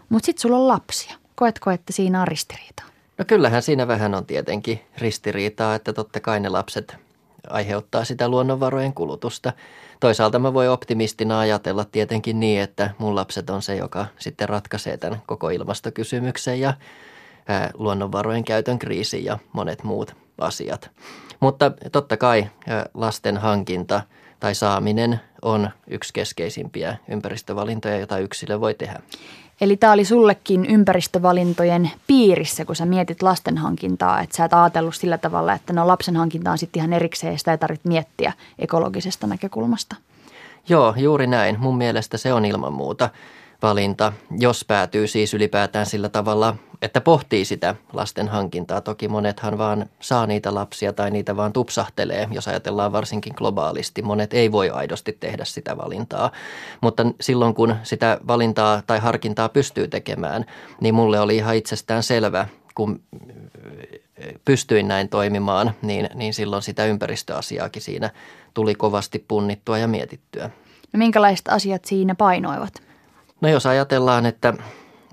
Mutta 0.10 0.26
sit 0.26 0.38
sulla 0.38 0.58
on 0.58 0.68
lapsia. 0.68 1.18
Koetko, 1.36 1.72
että 1.72 1.94
siinä 1.94 2.22
on 2.22 2.28
ristiriitaa? 2.28 2.86
No 3.18 3.26
kyllähän 3.26 3.62
siinä 3.62 3.88
vähän 3.88 4.16
on 4.16 4.26
tietenkin 4.26 4.82
ristiriitaa, 4.98 5.76
että 5.76 5.94
totta 5.94 6.20
kai 6.20 6.40
ne 6.40 6.50
lapset 6.50 6.98
aiheuttaa 7.50 8.06
sitä 8.06 8.30
luonnonvarojen 8.30 8.94
kulutusta. 8.94 9.54
Toisaalta 10.00 10.40
mä 10.40 10.54
voi 10.54 10.68
optimistina 10.68 11.40
ajatella 11.40 11.86
tietenkin 11.86 12.40
niin, 12.40 12.62
että 12.62 12.90
mun 12.98 13.16
lapset 13.16 13.50
on 13.50 13.62
se, 13.62 13.76
joka 13.76 14.06
sitten 14.20 14.50
ratkaisee 14.50 14.98
tämän 14.98 15.22
koko 15.26 15.50
ilmastokysymyksen 15.50 16.60
ja 16.60 16.74
luonnonvarojen 17.74 18.44
käytön 18.44 18.80
kriisi 18.80 19.26
ja 19.26 19.40
monet 19.54 19.84
muut 19.84 20.16
asiat. 20.38 20.92
Mutta 21.40 21.72
totta 21.92 22.18
kai 22.18 22.50
lasten 22.94 23.38
hankinta 23.38 24.02
tai 24.40 24.56
saaminen 24.56 25.20
on 25.42 25.70
yksi 25.88 26.14
keskeisimpiä 26.14 26.98
ympäristövalintoja, 27.10 27.98
joita 27.98 28.18
yksilö 28.18 28.60
voi 28.60 28.74
tehdä. 28.74 29.00
Eli 29.62 29.78
tämä 29.78 29.94
oli 29.94 30.06
sullekin 30.06 30.66
ympäristövalintojen 30.66 31.92
piirissä, 32.08 32.66
kun 32.66 32.76
sä 32.76 32.86
mietit 32.86 33.22
lasten 33.22 33.58
hankintaa, 33.58 34.22
että 34.22 34.38
sä 34.38 34.46
et 34.46 34.54
ajatellut 34.54 34.96
sillä 34.96 35.18
tavalla, 35.18 35.54
että 35.54 35.74
no 35.74 35.88
lapsen 35.88 36.16
hankinta 36.16 36.52
on 36.52 36.58
sitten 36.58 36.80
ihan 36.80 36.94
erikseen 36.94 37.34
ja 37.34 37.38
sitä 37.38 37.52
ei 37.52 37.58
tarvitse 37.58 37.88
miettiä 37.88 38.34
ekologisesta 38.60 39.28
näkökulmasta. 39.28 39.96
Joo, 40.70 40.94
juuri 40.98 41.28
näin. 41.28 41.60
Mun 41.60 41.78
mielestä 41.78 42.18
se 42.18 42.34
on 42.34 42.46
ilman 42.46 42.74
muuta 42.74 43.10
valinta, 43.62 44.14
jos 44.40 44.66
päätyy 44.66 45.08
siis 45.08 45.34
ylipäätään 45.34 45.86
sillä 45.86 46.10
tavalla, 46.10 46.56
että 46.82 47.02
pohtii 47.02 47.46
sitä 47.46 47.76
lasten 47.94 48.28
hankintaa. 48.28 48.82
Toki 48.82 49.08
monethan 49.08 49.58
vaan 49.58 49.90
saa 50.00 50.28
niitä 50.28 50.56
lapsia 50.56 50.94
tai 50.94 51.12
niitä 51.12 51.36
vaan 51.36 51.54
tupsahtelee, 51.54 52.28
jos 52.32 52.48
ajatellaan 52.48 52.92
varsinkin 52.92 53.34
globaalisti. 53.38 54.02
Monet 54.02 54.34
ei 54.34 54.52
voi 54.52 54.70
aidosti 54.70 55.18
tehdä 55.20 55.46
sitä 55.46 55.78
valintaa, 55.78 56.32
mutta 56.82 57.04
silloin 57.22 57.54
kun 57.54 57.76
sitä 57.84 58.20
valintaa 58.28 58.82
tai 58.88 59.00
harkintaa 59.00 59.50
pystyy 59.50 59.88
tekemään, 59.88 60.46
niin 60.82 60.96
mulle 60.96 61.20
oli 61.20 61.36
ihan 61.36 61.56
itsestään 61.56 62.04
selvä, 62.04 62.48
kun 62.76 63.02
pystyin 64.46 64.88
näin 64.88 65.10
toimimaan, 65.10 65.72
niin, 65.82 66.10
niin 66.14 66.34
silloin 66.34 66.64
sitä 66.64 66.86
ympäristöasiaakin 66.86 67.82
siinä 67.82 68.10
tuli 68.54 68.76
kovasti 68.76 69.26
punnittua 69.28 69.78
ja 69.78 69.88
mietittyä. 69.88 70.50
No 70.94 70.98
minkälaiset 70.98 71.48
asiat 71.48 71.86
siinä 71.86 72.16
painoivat? 72.16 72.91
No 73.42 73.50
jos 73.50 73.66
ajatellaan, 73.66 74.26
että, 74.26 74.54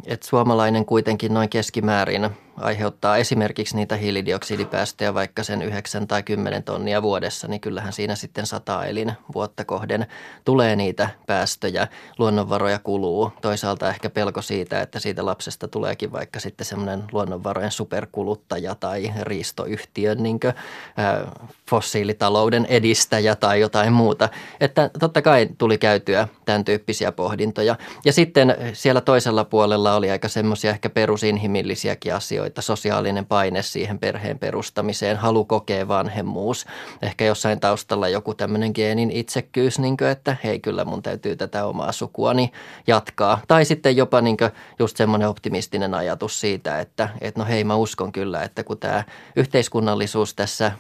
että 0.07 0.27
suomalainen 0.27 0.85
kuitenkin 0.85 1.35
noin 1.35 1.49
keskimäärin 1.49 2.31
aiheuttaa 2.61 3.17
esimerkiksi 3.17 3.77
niitä 3.77 3.97
hiilidioksidipäästöjä 3.97 5.15
vaikka 5.15 5.43
sen 5.43 5.63
9 5.63 6.09
tai 6.09 6.23
10 6.23 6.63
tonnia 6.63 7.03
vuodessa, 7.03 7.49
niin 7.49 7.61
kyllähän 7.61 7.93
siinä 7.93 8.15
sitten 8.15 8.47
sata 8.47 8.85
elin 8.85 9.13
vuotta 9.35 9.65
kohden 9.65 10.07
tulee 10.45 10.77
niitä 10.77 11.09
päästöjä, 11.27 11.89
luonnonvaroja 12.19 12.79
kuluu. 12.79 13.33
Toisaalta 13.43 13.89
ehkä 13.89 14.11
pelko 14.11 14.43
siitä, 14.43 14.81
että 14.81 14.99
siitä 14.99 15.27
lapsesta 15.27 15.69
tuleekin 15.69 16.13
vaikka 16.13 16.41
sitten 16.41 16.67
semmoinen 16.67 17.05
luonnonvarojen 17.13 17.73
superkuluttaja 17.73 18.75
tai 18.75 19.13
riistoyhtiön 19.23 20.23
niin 20.23 20.41
kuin, 20.41 20.55
äh, 20.99 21.49
fossiilitalouden 21.71 22.67
edistäjä 22.67 23.37
tai 23.37 23.61
jotain 23.61 23.93
muuta. 23.93 24.29
Että 24.61 24.91
totta 25.01 25.23
kai 25.23 25.49
tuli 25.59 25.79
käytyä 25.79 26.29
tämän 26.45 26.65
tyyppisiä 26.65 27.13
pohdintoja. 27.13 27.77
Ja 28.05 28.13
sitten 28.13 28.57
siellä 28.73 29.01
toisella 29.01 29.45
puolella 29.45 29.95
oli 29.95 30.11
aika 30.11 30.29
semmoisia 30.29 30.71
ehkä 30.71 30.91
perusinhimillisiäkin 30.91 32.15
asioita 32.15 32.48
asioita, 32.49 32.63
sosiaalinen 32.63 33.27
paine 33.27 33.63
siihen 33.63 33.99
perheen 33.99 34.39
perustamiseen, 34.39 35.17
halu 35.17 35.45
kokea 35.45 35.89
vanhemmuus, 35.89 36.67
ehkä 37.03 37.25
jossain 37.25 37.61
taustalla 37.61 38.09
joku 38.09 38.35
tämmöinen 38.35 38.73
geenin 38.75 39.11
itsekkyys, 39.11 39.79
niin 39.79 39.97
kuin, 39.97 40.11
että 40.11 40.37
hei 40.45 40.61
kyllä 40.61 40.85
mun 40.85 41.03
täytyy 41.03 41.37
tätä 41.37 41.67
omaa 41.67 41.93
sukuani 41.93 42.53
jatkaa. 42.87 43.41
Tai 43.49 43.65
sitten 43.65 43.97
jopa 43.97 44.21
niin 44.21 44.37
kuin 44.37 44.51
just 44.79 44.97
semmoinen 44.97 45.29
optimistinen 45.29 45.95
ajatus 45.95 46.41
siitä, 46.41 46.81
että, 46.81 47.09
että 47.21 47.41
no 47.41 47.47
hei 47.47 47.65
mä 47.65 47.77
uskon 47.77 48.13
kyllä, 48.13 48.43
että 48.43 48.65
kun 48.65 48.79
tämä 48.79 49.05
yhteiskunnallisuus 49.37 50.35
tässä 50.35 50.73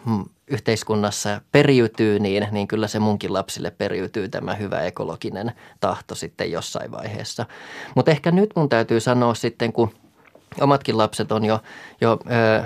yhteiskunnassa 0.46 1.40
periytyy, 1.52 2.18
niin, 2.18 2.46
niin 2.50 2.68
kyllä 2.68 2.88
se 2.88 2.98
munkin 2.98 3.32
lapsille 3.32 3.70
periytyy 3.70 4.28
tämä 4.28 4.54
hyvä 4.54 4.82
ekologinen 4.82 5.52
tahto 5.80 6.14
sitten 6.14 6.50
jossain 6.50 6.90
vaiheessa. 6.90 7.46
Mutta 7.94 8.10
ehkä 8.10 8.30
nyt 8.30 8.50
mun 8.56 8.68
täytyy 8.68 9.00
sanoa 9.00 9.34
sitten, 9.34 9.72
kun– 9.72 9.90
omatkin 10.60 10.98
lapset 10.98 11.32
on 11.32 11.44
jo, 11.44 11.60
jo 12.00 12.18
ö, 12.30 12.64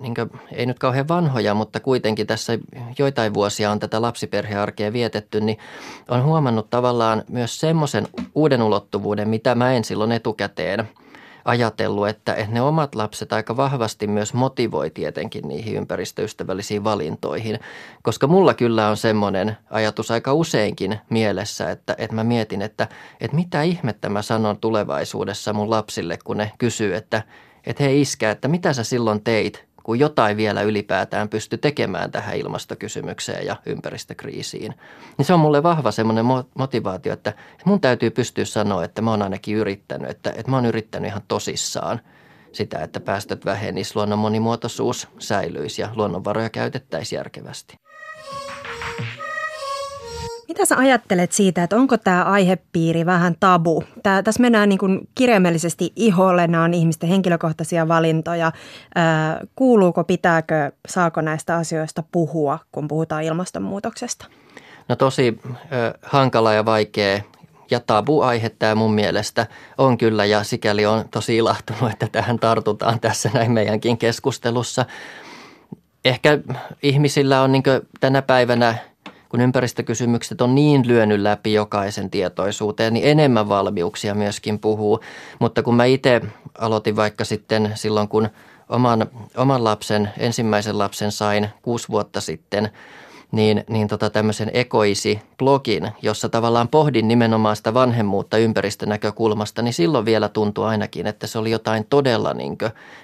niin 0.00 0.14
kuin, 0.14 0.30
ei 0.52 0.66
nyt 0.66 0.78
kauhean 0.78 1.08
vanhoja, 1.08 1.54
mutta 1.54 1.80
kuitenkin 1.80 2.26
tässä 2.26 2.58
joitain 2.98 3.34
vuosia 3.34 3.70
on 3.70 3.78
tätä 3.78 4.02
lapsiperhearkea 4.02 4.92
vietetty, 4.92 5.40
niin 5.40 5.58
on 6.08 6.24
huomannut 6.24 6.70
tavallaan 6.70 7.24
myös 7.28 7.60
semmoisen 7.60 8.08
uuden 8.34 8.62
ulottuvuuden, 8.62 9.28
mitä 9.28 9.54
mä 9.54 9.72
en 9.72 9.84
silloin 9.84 10.12
etukäteen– 10.12 10.88
ajatellut, 11.48 12.08
että, 12.08 12.36
ne 12.48 12.62
omat 12.62 12.94
lapset 12.94 13.32
aika 13.32 13.56
vahvasti 13.56 14.06
myös 14.06 14.34
motivoi 14.34 14.90
tietenkin 14.90 15.48
niihin 15.48 15.76
ympäristöystävällisiin 15.76 16.84
valintoihin. 16.84 17.60
Koska 18.02 18.26
mulla 18.26 18.54
kyllä 18.54 18.88
on 18.88 18.96
semmoinen 18.96 19.56
ajatus 19.70 20.10
aika 20.10 20.32
useinkin 20.32 20.98
mielessä, 21.10 21.70
että, 21.70 21.94
että 21.98 22.14
mä 22.14 22.24
mietin, 22.24 22.62
että, 22.62 22.88
että 23.20 23.36
mitä 23.36 23.62
ihmettä 23.62 24.08
mä 24.08 24.22
sanon 24.22 24.58
tulevaisuudessa 24.58 25.52
mun 25.52 25.70
lapsille, 25.70 26.18
kun 26.24 26.36
ne 26.36 26.52
kysyy, 26.58 26.94
että, 26.94 27.22
että 27.66 27.84
hei 27.84 28.00
iskä, 28.00 28.30
että 28.30 28.48
mitä 28.48 28.72
sä 28.72 28.84
silloin 28.84 29.24
teit, 29.24 29.67
kun 29.88 29.98
jotain 29.98 30.36
vielä 30.36 30.62
ylipäätään 30.62 31.28
pysty 31.28 31.58
tekemään 31.58 32.10
tähän 32.10 32.36
ilmastokysymykseen 32.36 33.46
ja 33.46 33.56
ympäristökriisiin. 33.66 34.74
Niin 35.18 35.26
se 35.26 35.34
on 35.34 35.40
mulle 35.40 35.62
vahva 35.62 35.90
semmoinen 35.90 36.24
motivaatio, 36.54 37.12
että 37.12 37.32
mun 37.64 37.80
täytyy 37.80 38.10
pystyä 38.10 38.44
sanoa, 38.44 38.84
että 38.84 39.02
mä 39.02 39.10
oon 39.10 39.22
ainakin 39.22 39.56
yrittänyt, 39.56 40.10
että, 40.10 40.30
että 40.30 40.50
mä 40.50 40.56
oon 40.56 40.66
yrittänyt 40.66 41.10
ihan 41.10 41.22
tosissaan 41.28 42.00
sitä, 42.52 42.78
että 42.78 43.00
päästöt 43.00 43.44
vähenisivät, 43.44 43.96
luonnon 43.96 44.18
monimuotoisuus 44.18 45.08
säilyisi 45.18 45.82
ja 45.82 45.88
luonnonvaroja 45.94 46.50
käytettäisiin 46.50 47.16
järkevästi. 47.16 47.76
Mitä 50.48 50.64
sä 50.64 50.76
ajattelet 50.76 51.32
siitä, 51.32 51.62
että 51.62 51.76
onko 51.76 51.96
tämä 51.96 52.24
aihepiiri 52.24 53.06
vähän 53.06 53.34
tabu? 53.40 53.84
Tää, 54.02 54.22
tässä 54.22 54.40
mennään 54.40 54.68
niin 54.68 55.08
kirjaimellisesti 55.14 55.92
iholle, 55.96 56.46
nämä 56.46 56.64
on 56.64 56.74
ihmisten 56.74 57.08
henkilökohtaisia 57.08 57.88
valintoja. 57.88 58.52
Ää, 58.94 59.40
kuuluuko, 59.56 60.04
pitääkö, 60.04 60.72
saako 60.88 61.20
näistä 61.20 61.56
asioista 61.56 62.02
puhua, 62.12 62.58
kun 62.72 62.88
puhutaan 62.88 63.22
ilmastonmuutoksesta? 63.22 64.26
No 64.88 64.96
tosi 64.96 65.40
äh, 65.44 65.60
hankala 66.02 66.52
ja 66.52 66.64
vaikea 66.64 67.20
ja 67.70 67.80
tabu-aihe 67.80 68.48
tämä 68.48 68.74
mun 68.74 68.94
mielestä 68.94 69.46
on 69.78 69.98
kyllä 69.98 70.24
ja 70.24 70.44
sikäli 70.44 70.86
on 70.86 71.04
tosi 71.10 71.36
ilahtunut, 71.36 71.92
että 71.92 72.08
tähän 72.12 72.38
tartutaan 72.38 73.00
tässä 73.00 73.30
näin 73.34 73.52
meidänkin 73.52 73.98
keskustelussa. 73.98 74.86
Ehkä 76.04 76.38
ihmisillä 76.82 77.42
on 77.42 77.52
niin 77.52 77.62
tänä 78.00 78.22
päivänä– 78.22 78.74
kun 79.28 79.40
ympäristökysymykset 79.40 80.40
on 80.40 80.54
niin 80.54 80.88
lyönyt 80.88 81.20
läpi 81.20 81.52
jokaisen 81.52 82.10
tietoisuuteen, 82.10 82.94
niin 82.94 83.06
enemmän 83.08 83.48
valmiuksia 83.48 84.14
myöskin 84.14 84.58
puhuu. 84.58 85.00
Mutta 85.38 85.62
kun 85.62 85.74
mä 85.74 85.84
itse 85.84 86.20
aloitin 86.58 86.96
vaikka 86.96 87.24
sitten 87.24 87.72
silloin, 87.74 88.08
kun 88.08 88.28
oman, 88.68 89.06
oman 89.36 89.64
lapsen, 89.64 90.10
ensimmäisen 90.18 90.78
lapsen 90.78 91.12
sain 91.12 91.48
kuusi 91.62 91.88
vuotta 91.88 92.20
sitten– 92.20 92.68
niin, 93.32 93.64
niin 93.68 93.88
tota 93.88 94.10
tämmöisen 94.10 94.50
ekoisi-blogin, 94.54 95.90
jossa 96.02 96.28
tavallaan 96.28 96.68
pohdin 96.68 97.08
nimenomaan 97.08 97.56
sitä 97.56 97.74
vanhemmuutta 97.74 98.38
ympäristönäkökulmasta, 98.38 99.62
niin 99.62 99.74
silloin 99.74 100.04
vielä 100.04 100.28
tuntui 100.28 100.66
ainakin, 100.66 101.06
että 101.06 101.26
se 101.26 101.38
oli 101.38 101.50
jotain 101.50 101.86
todella 101.90 102.34
niin 102.34 102.58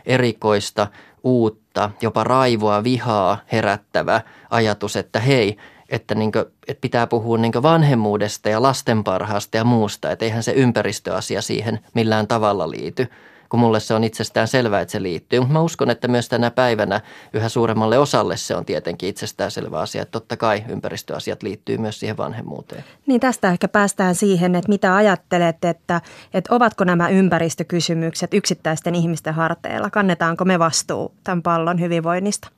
erikoista, 0.06 0.86
uutta, 1.24 1.90
jopa 2.02 2.24
raivoa, 2.24 2.84
vihaa 2.84 3.38
herättävä 3.52 4.20
ajatus, 4.50 4.96
että 4.96 5.20
hei, 5.20 5.56
että, 5.94 6.14
niin 6.14 6.32
kuin, 6.32 6.44
että 6.68 6.80
pitää 6.80 7.06
puhua 7.06 7.38
niin 7.38 7.62
vanhemmuudesta 7.62 8.48
ja 8.48 8.62
lasten 8.62 9.04
parhaasta 9.04 9.56
ja 9.56 9.64
muusta, 9.64 10.10
että 10.10 10.24
eihän 10.24 10.42
se 10.42 10.52
ympäristöasia 10.52 11.42
siihen 11.42 11.80
millään 11.94 12.26
tavalla 12.26 12.70
liity 12.70 13.08
kun 13.48 13.60
mulle 13.60 13.80
se 13.80 13.94
on 13.94 14.04
itsestään 14.04 14.48
selvää, 14.48 14.80
että 14.80 14.92
se 14.92 15.02
liittyy. 15.02 15.40
Mutta 15.40 15.52
mä 15.52 15.60
uskon, 15.60 15.90
että 15.90 16.08
myös 16.08 16.28
tänä 16.28 16.50
päivänä 16.50 17.00
yhä 17.32 17.48
suuremmalle 17.48 17.98
osalle 17.98 18.36
se 18.36 18.56
on 18.56 18.64
tietenkin 18.64 19.08
itsestään 19.08 19.50
selvä 19.50 19.80
asia, 19.80 20.02
että 20.02 20.12
totta 20.12 20.36
kai 20.36 20.64
ympäristöasiat 20.68 21.42
liittyy 21.42 21.78
myös 21.78 22.00
siihen 22.00 22.16
vanhemmuuteen. 22.16 22.84
Niin 23.06 23.20
tästä 23.20 23.50
ehkä 23.50 23.68
päästään 23.68 24.14
siihen, 24.14 24.54
että 24.54 24.68
mitä 24.68 24.96
ajattelet, 24.96 25.64
että, 25.64 26.00
että 26.34 26.54
ovatko 26.54 26.84
nämä 26.84 27.08
ympäristökysymykset 27.08 28.34
yksittäisten 28.34 28.94
ihmisten 28.94 29.34
harteilla? 29.34 29.90
Kannetaanko 29.90 30.44
me 30.44 30.58
vastuu 30.58 31.14
tämän 31.24 31.42
pallon 31.42 31.80
hyvinvoinnista? 31.80 32.48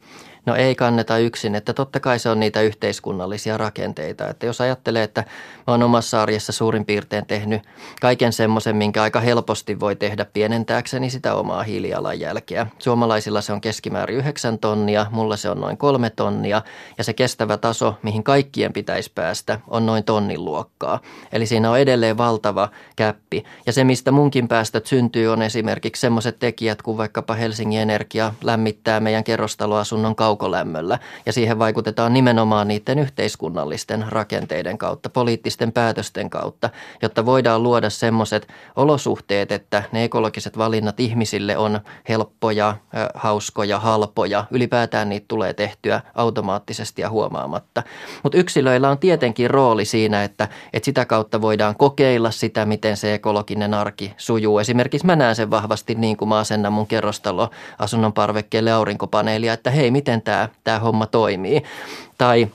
No 0.46 0.54
ei 0.54 0.74
kanneta 0.74 1.18
yksin, 1.18 1.54
että 1.54 1.72
totta 1.72 2.00
kai 2.00 2.18
se 2.18 2.28
on 2.28 2.40
niitä 2.40 2.60
yhteiskunnallisia 2.60 3.58
rakenteita. 3.58 4.28
Että 4.28 4.46
jos 4.46 4.60
ajattelee, 4.60 5.02
että 5.02 5.20
mä 5.66 5.72
oon 5.72 5.82
omassa 5.82 6.22
arjessa 6.22 6.52
suurin 6.52 6.84
piirtein 6.84 7.26
tehnyt 7.26 7.62
kaiken 8.00 8.32
semmoisen, 8.32 8.76
minkä 8.76 9.02
aika 9.02 9.20
helposti 9.20 9.80
voi 9.80 9.96
tehdä 9.96 10.24
pienentääkseni 10.24 11.10
sitä 11.10 11.34
omaa 11.34 11.62
hiilijalanjälkeä. 11.62 12.66
Suomalaisilla 12.78 13.40
se 13.40 13.52
on 13.52 13.60
keskimäärin 13.60 14.16
9 14.16 14.58
tonnia, 14.58 15.06
mulla 15.10 15.36
se 15.36 15.50
on 15.50 15.60
noin 15.60 15.76
kolme 15.76 16.10
tonnia 16.10 16.62
ja 16.98 17.04
se 17.04 17.12
kestävä 17.12 17.56
taso, 17.56 17.94
mihin 18.02 18.22
kaikkien 18.22 18.72
pitäisi 18.72 19.12
päästä, 19.14 19.60
on 19.68 19.86
noin 19.86 20.04
tonnin 20.04 20.44
luokkaa. 20.44 21.00
Eli 21.32 21.46
siinä 21.46 21.70
on 21.70 21.78
edelleen 21.78 22.18
valtava 22.18 22.68
käppi. 22.96 23.44
Ja 23.66 23.72
se, 23.72 23.84
mistä 23.84 24.12
munkin 24.12 24.48
päästöt 24.48 24.86
syntyy, 24.86 25.28
on 25.28 25.42
esimerkiksi 25.42 26.00
semmoiset 26.00 26.38
tekijät 26.38 26.82
kuin 26.82 26.98
vaikkapa 26.98 27.34
Helsingin 27.34 27.80
Energia 27.80 28.34
lämmittää 28.42 29.00
meidän 29.00 29.24
kerrostaloasunnon 29.24 30.16
kaupunkia 30.16 30.35
kaukolämmöllä 30.36 30.98
ja 31.26 31.32
siihen 31.32 31.58
vaikutetaan 31.58 32.12
nimenomaan 32.12 32.68
niiden 32.68 32.98
yhteiskunnallisten 32.98 34.04
rakenteiden 34.08 34.78
kautta, 34.78 35.10
poliittisten 35.10 35.72
päätösten 35.72 36.30
kautta, 36.30 36.70
jotta 37.02 37.26
voidaan 37.26 37.62
luoda 37.62 37.90
semmoiset 37.90 38.48
olosuhteet, 38.76 39.52
että 39.52 39.82
ne 39.92 40.04
ekologiset 40.04 40.58
valinnat 40.58 41.00
ihmisille 41.00 41.56
on 41.56 41.80
helppoja, 42.08 42.76
hauskoja, 43.14 43.78
halpoja. 43.78 44.44
Ylipäätään 44.50 45.08
niitä 45.08 45.24
tulee 45.28 45.54
tehtyä 45.54 46.00
automaattisesti 46.14 47.02
ja 47.02 47.10
huomaamatta. 47.10 47.82
Mutta 48.22 48.38
yksilöillä 48.38 48.90
on 48.90 48.98
tietenkin 48.98 49.50
rooli 49.50 49.84
siinä, 49.84 50.24
että, 50.24 50.48
että 50.72 50.84
sitä 50.84 51.04
kautta 51.04 51.40
voidaan 51.40 51.76
kokeilla 51.76 52.30
sitä, 52.30 52.66
miten 52.66 52.96
se 52.96 53.14
ekologinen 53.14 53.74
arki 53.74 54.14
sujuu. 54.16 54.58
Esimerkiksi 54.58 55.06
mä 55.06 55.16
näen 55.16 55.36
sen 55.36 55.50
vahvasti 55.50 55.94
niin 55.94 56.16
kuin 56.16 56.28
mä 56.28 56.38
asennan 56.38 56.72
mun 56.72 56.86
kerrostalo 56.86 57.50
asunnon 57.78 58.12
parvekkeelle 58.12 58.72
aurinkopaneelia, 58.72 59.52
että 59.52 59.70
hei, 59.70 59.90
miten 59.90 60.22
tämä, 60.26 60.48
tämä 60.64 60.78
homma 60.78 61.06
toimii. 61.06 61.62
Tai 62.18 62.48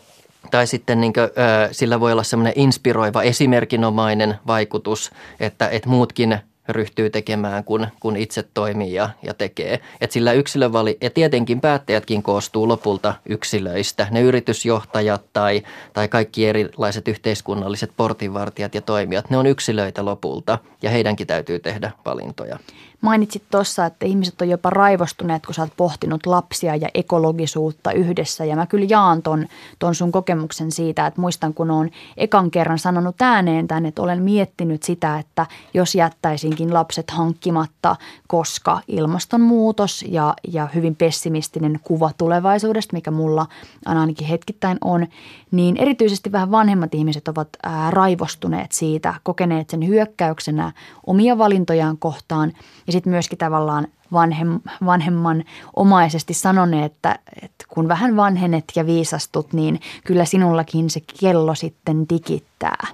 tai 0.52 0.68
sitten 0.68 1.02
niin 1.02 1.14
kuin, 1.14 1.30
sillä 1.72 2.00
voi 2.00 2.12
olla 2.12 2.24
semmoinen 2.24 2.54
inspiroiva 2.56 3.24
esimerkinomainen 3.24 4.36
vaikutus, 4.48 5.12
että, 5.40 5.70
että 5.70 5.90
muutkin 5.90 6.40
ryhtyy 6.70 7.10
tekemään, 7.10 7.64
kun, 7.64 7.88
kun 8.00 8.18
itse 8.18 8.44
toimii 8.54 8.94
ja, 8.94 9.10
ja 9.24 9.34
tekee. 9.34 9.80
Et 10.02 10.12
sillä 10.12 10.34
yksilövali, 10.34 10.98
ja 11.02 11.10
tietenkin 11.10 11.62
päättäjätkin 11.62 12.24
koostuu 12.24 12.68
lopulta 12.68 13.14
yksilöistä. 13.30 14.08
Ne 14.12 14.22
yritysjohtajat 14.22 15.22
tai, 15.34 15.64
tai 15.94 16.08
kaikki 16.08 16.48
erilaiset 16.48 17.08
yhteiskunnalliset 17.08 17.92
portinvartijat 17.98 18.76
ja 18.76 18.82
toimijat, 18.82 19.30
ne 19.30 19.38
on 19.38 19.46
yksilöitä 19.46 20.06
lopulta 20.06 20.60
ja 20.82 20.90
heidänkin 20.90 21.28
täytyy 21.28 21.60
tehdä 21.60 21.92
valintoja. 22.06 22.60
Mainitsit 23.02 23.44
tuossa, 23.52 23.86
että 23.86 24.06
ihmiset 24.06 24.42
on 24.42 24.50
jopa 24.50 24.70
raivostuneet, 24.70 25.46
kun 25.46 25.56
sä 25.56 25.62
oot 25.62 25.72
pohtinut 25.78 26.26
lapsia 26.26 26.76
ja 26.76 26.88
ekologisuutta 26.94 27.92
yhdessä. 27.92 28.46
Ja 28.46 28.56
mä 28.56 28.66
kyllä 28.66 28.86
jaan 28.90 29.22
ton, 29.22 29.48
ton 29.80 29.96
sun 29.96 30.12
kokemuksen 30.12 30.72
siitä, 30.72 31.08
että 31.08 31.22
muistan 31.22 31.54
kun 31.54 31.72
oon 31.72 31.90
ekan 32.18 32.52
kerran 32.52 32.80
sanonut 32.80 33.22
ääneen 33.22 33.68
tämän, 33.68 33.86
että 33.86 34.02
olen 34.02 34.24
miettinyt 34.24 34.84
sitä, 34.84 35.20
että 35.20 35.46
jos 35.74 35.96
jättäisinkin 35.96 36.74
lapset 36.74 37.12
hankkimatta, 37.12 37.96
koska 38.28 38.82
ilmastonmuutos 38.88 40.06
ja, 40.08 40.34
ja 40.48 40.68
hyvin 40.76 40.96
pessimistinen 40.96 41.80
kuva 41.84 42.12
tulevaisuudesta, 42.18 42.96
mikä 42.96 43.12
mulla 43.12 43.48
ainakin 43.86 44.28
hetkittäin 44.28 44.78
on, 44.82 45.08
niin 45.52 45.78
erityisesti 45.78 46.32
vähän 46.32 46.52
vanhemmat 46.52 46.96
ihmiset 46.96 47.28
ovat 47.28 47.50
raivostuneet 47.90 48.72
siitä, 48.72 49.14
kokeneet 49.24 49.70
sen 49.70 49.88
hyökkäyksenä 49.88 50.72
omia 51.06 51.38
valintojaan 51.38 51.98
kohtaan 51.98 52.54
ja 52.92 52.94
sitten 52.94 53.12
myöskin 53.12 53.38
tavallaan 53.38 53.88
vanhem, 54.12 54.60
vanhemman 54.86 55.44
omaisesti 55.76 56.34
sanoneet, 56.34 56.92
että, 56.92 57.20
että 57.42 57.66
kun 57.68 57.88
vähän 57.88 58.16
vanhenet 58.16 58.64
ja 58.76 58.86
viisastut, 58.86 59.54
niin 59.54 59.80
kyllä 60.04 60.26
sinullakin 60.26 60.90
se 60.90 61.02
kello 61.20 61.56
sitten 61.56 62.08
tikittää. 62.08 62.88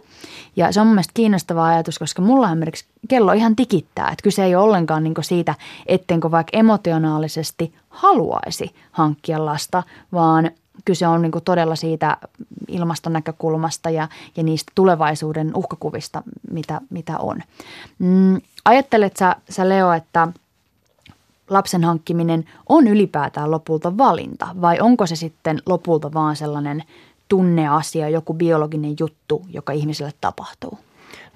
Ja 0.56 0.72
se 0.72 0.82
on 0.82 0.88
mun 0.88 1.00
kiinnostava 1.14 1.68
ajatus, 1.68 2.00
koska 2.00 2.22
mulla 2.22 2.48
esimerkiksi 2.48 2.86
kello 3.08 3.32
ihan 3.32 3.56
tikittää. 3.56 4.10
Että 4.12 4.24
kyse 4.24 4.44
ei 4.44 4.56
ole 4.56 4.64
ollenkaan 4.64 5.04
niin 5.04 5.14
siitä, 5.22 5.56
ettenkö 5.86 6.32
vaikka 6.32 6.58
emotionaalisesti 6.58 7.74
haluaisi 7.90 8.76
hankkia 8.92 9.46
lasta, 9.46 9.84
vaan 10.14 10.52
kyse 10.86 11.08
on 11.08 11.22
niin 11.22 11.32
todella 11.46 11.76
siitä 11.76 12.18
ilmaston 12.68 13.14
näkökulmasta 13.14 13.90
ja, 13.90 14.08
ja 14.38 14.44
niistä 14.44 14.72
tulevaisuuden 14.76 15.52
uhkakuvista, 15.56 16.24
mitä, 16.52 16.82
mitä 16.90 17.18
on. 17.18 17.44
Mm, 18.00 18.42
ajattelet 18.66 19.18
sä, 19.18 19.36
sä 19.50 19.70
Leo, 19.70 19.92
että 19.92 20.28
lapsen 21.50 21.84
hankkiminen 21.84 22.46
on 22.70 22.88
ylipäätään 22.88 23.52
lopulta 23.52 23.98
valinta 23.98 24.48
vai 24.62 24.80
onko 24.80 25.06
se 25.06 25.16
sitten 25.16 25.62
lopulta 25.66 26.14
vaan 26.14 26.36
sellainen 26.36 26.84
tunneasia, 27.28 28.10
joku 28.10 28.34
biologinen 28.34 28.96
juttu, 29.00 29.46
joka 29.50 29.74
ihmiselle 29.74 30.14
tapahtuu? 30.22 30.80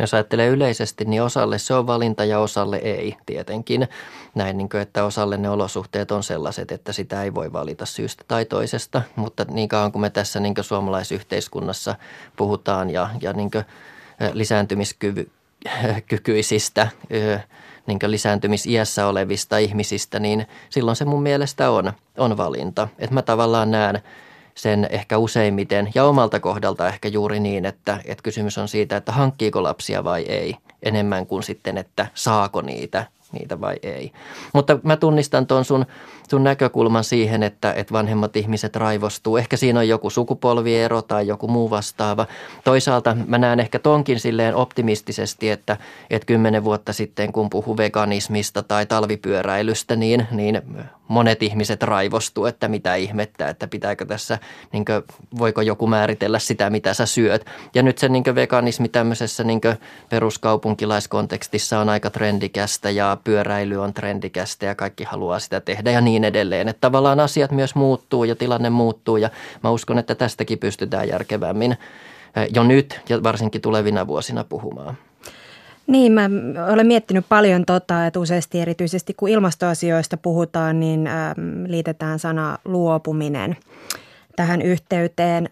Jos 0.02 0.14
ajattelee 0.14 0.48
yleisesti, 0.48 1.06
niin 1.06 1.24
osalle 1.24 1.58
se 1.58 1.74
on 1.74 1.88
valinta 1.88 2.26
ja 2.26 2.40
osalle 2.40 2.78
ei 2.78 3.18
tietenkin. 3.26 3.88
Näin, 4.36 4.58
niin 4.58 4.70
kuin, 4.70 4.82
että 4.82 5.04
osalle 5.04 5.38
ne 5.38 5.50
olosuhteet 5.50 6.12
on 6.12 6.24
sellaiset, 6.24 6.72
että 6.72 6.94
sitä 6.94 7.24
ei 7.24 7.34
voi 7.34 7.54
valita 7.54 7.86
syystä 7.86 8.24
tai 8.28 8.46
toisesta. 8.46 9.02
Mutta 9.16 9.46
niin 9.52 9.70
kauan 9.70 9.92
kuin 9.92 10.02
me 10.02 10.10
tässä 10.10 10.40
niin 10.40 10.56
kuin 10.56 10.66
suomalaisyhteiskunnassa 10.66 11.96
puhutaan 12.36 12.90
ja, 12.90 13.10
ja 13.22 13.34
niin 13.34 13.52
kuin 13.52 13.66
lisääntymiskykyisistä 14.34 16.88
niin 17.88 18.00
lisääntymisiässä 18.08 19.08
olevista 19.08 19.58
ihmisistä, 19.58 20.20
niin 20.20 20.48
silloin 20.70 20.96
se 20.96 21.06
mun 21.06 21.24
mielestä 21.24 21.72
on, 21.72 21.94
on 22.18 22.38
valinta. 22.38 22.88
Että 23.00 23.14
mä 23.14 23.22
tavallaan 23.22 23.72
näen 23.72 24.02
sen 24.56 24.88
ehkä 24.90 25.18
useimmiten 25.18 25.92
ja 25.96 26.06
omalta 26.06 26.40
kohdalta 26.40 26.88
ehkä 26.88 27.08
juuri 27.08 27.40
niin, 27.40 27.66
että, 27.66 28.00
että 28.06 28.24
kysymys 28.24 28.58
on 28.58 28.68
siitä, 28.68 28.98
että 28.98 29.12
hankkiiko 29.12 29.64
lapsia 29.64 30.04
vai 30.04 30.22
ei, 30.22 30.56
enemmän 30.84 31.26
kuin 31.26 31.44
sitten, 31.44 31.78
että 31.78 32.08
saako 32.14 32.62
niitä 32.62 33.06
niitä 33.32 33.62
vai 33.62 33.76
ei. 33.84 34.12
Mutta 34.54 34.80
mä 34.84 34.98
tunnistan 34.98 35.48
tuon 35.48 35.66
sun, 35.66 35.86
sun 36.32 36.44
näkökulman 36.44 37.04
siihen, 37.04 37.44
että, 37.44 37.74
että 37.74 37.94
vanhemmat 37.94 38.36
ihmiset 38.36 38.76
raivostuu. 38.76 39.38
Ehkä 39.38 39.58
siinä 39.58 39.80
on 39.80 39.88
joku 39.88 40.10
sukupolviero 40.10 41.02
tai 41.02 41.28
joku 41.28 41.48
muu 41.48 41.70
vastaava. 41.70 42.28
Toisaalta 42.64 43.18
mä 43.28 43.38
näen 43.38 43.60
ehkä 43.60 43.80
tonkin 43.80 44.20
silleen 44.20 44.56
optimistisesti, 44.56 45.50
että, 45.50 45.78
että 46.10 46.26
kymmenen 46.26 46.64
vuotta 46.64 46.94
sitten 46.94 47.32
kun 47.32 47.50
puhu 47.50 47.78
veganismista 47.78 48.64
tai 48.64 48.86
talvipyöräilystä, 48.86 49.96
niin, 49.96 50.28
niin 50.32 50.62
monet 51.12 51.44
ihmiset 51.44 51.84
raivostuu, 51.84 52.46
että 52.46 52.68
mitä 52.68 52.96
ihmettä, 52.96 53.50
että 53.50 53.68
pitääkö 53.68 54.06
tässä, 54.06 54.40
niin 54.74 54.86
kuin, 54.86 55.04
voiko 55.38 55.62
joku 55.62 55.88
määritellä 55.88 56.40
sitä, 56.40 56.70
mitä 56.70 56.94
sä 56.94 57.06
syöt. 57.06 57.46
Ja 57.76 57.84
nyt 57.84 57.98
se 57.98 58.10
niin 58.10 58.24
veganismi 58.36 58.90
tämmöisessä 58.90 59.44
niin 59.44 59.62
peruskaupunkilaiskontekstissa 60.10 61.80
on 61.80 61.90
aika 61.90 62.10
trendikästä 62.10 62.90
ja 62.90 63.18
pyöräily 63.24 63.78
on 63.78 63.94
trendikästä 63.94 64.66
ja 64.66 64.76
kaikki 64.76 65.04
haluaa 65.04 65.40
sitä 65.40 65.62
tehdä 65.62 65.92
ja 65.92 66.02
niin 66.02 66.21
edelleen. 66.24 66.68
Että 66.68 66.82
tavallaan 66.82 67.20
asiat 67.20 67.52
myös 67.52 67.76
muuttuu 67.76 68.24
ja 68.24 68.36
tilanne 68.36 68.70
muuttuu 68.70 69.18
ja 69.18 69.30
mä 69.64 69.70
uskon, 69.70 70.00
että 70.00 70.16
tästäkin 70.16 70.60
pystytään 70.60 71.08
järkevämmin 71.08 71.72
eh, 71.72 72.48
jo 72.56 72.64
nyt 72.64 73.02
ja 73.10 73.24
varsinkin 73.24 73.62
tulevina 73.62 74.08
vuosina 74.08 74.44
puhumaan. 74.44 74.98
Niin, 75.88 76.12
mä 76.12 76.30
olen 76.74 76.88
miettinyt 76.88 77.26
paljon 77.30 77.66
tota, 77.66 78.06
että 78.06 78.20
useasti 78.20 78.60
erityisesti 78.60 79.14
kun 79.14 79.30
ilmastoasioista 79.30 80.18
puhutaan, 80.18 80.80
niin 80.80 81.08
ähm, 81.08 81.64
liitetään 81.68 82.20
sana 82.20 82.58
luopuminen 82.66 83.58
tähän 84.36 84.62
yhteyteen. 84.62 85.50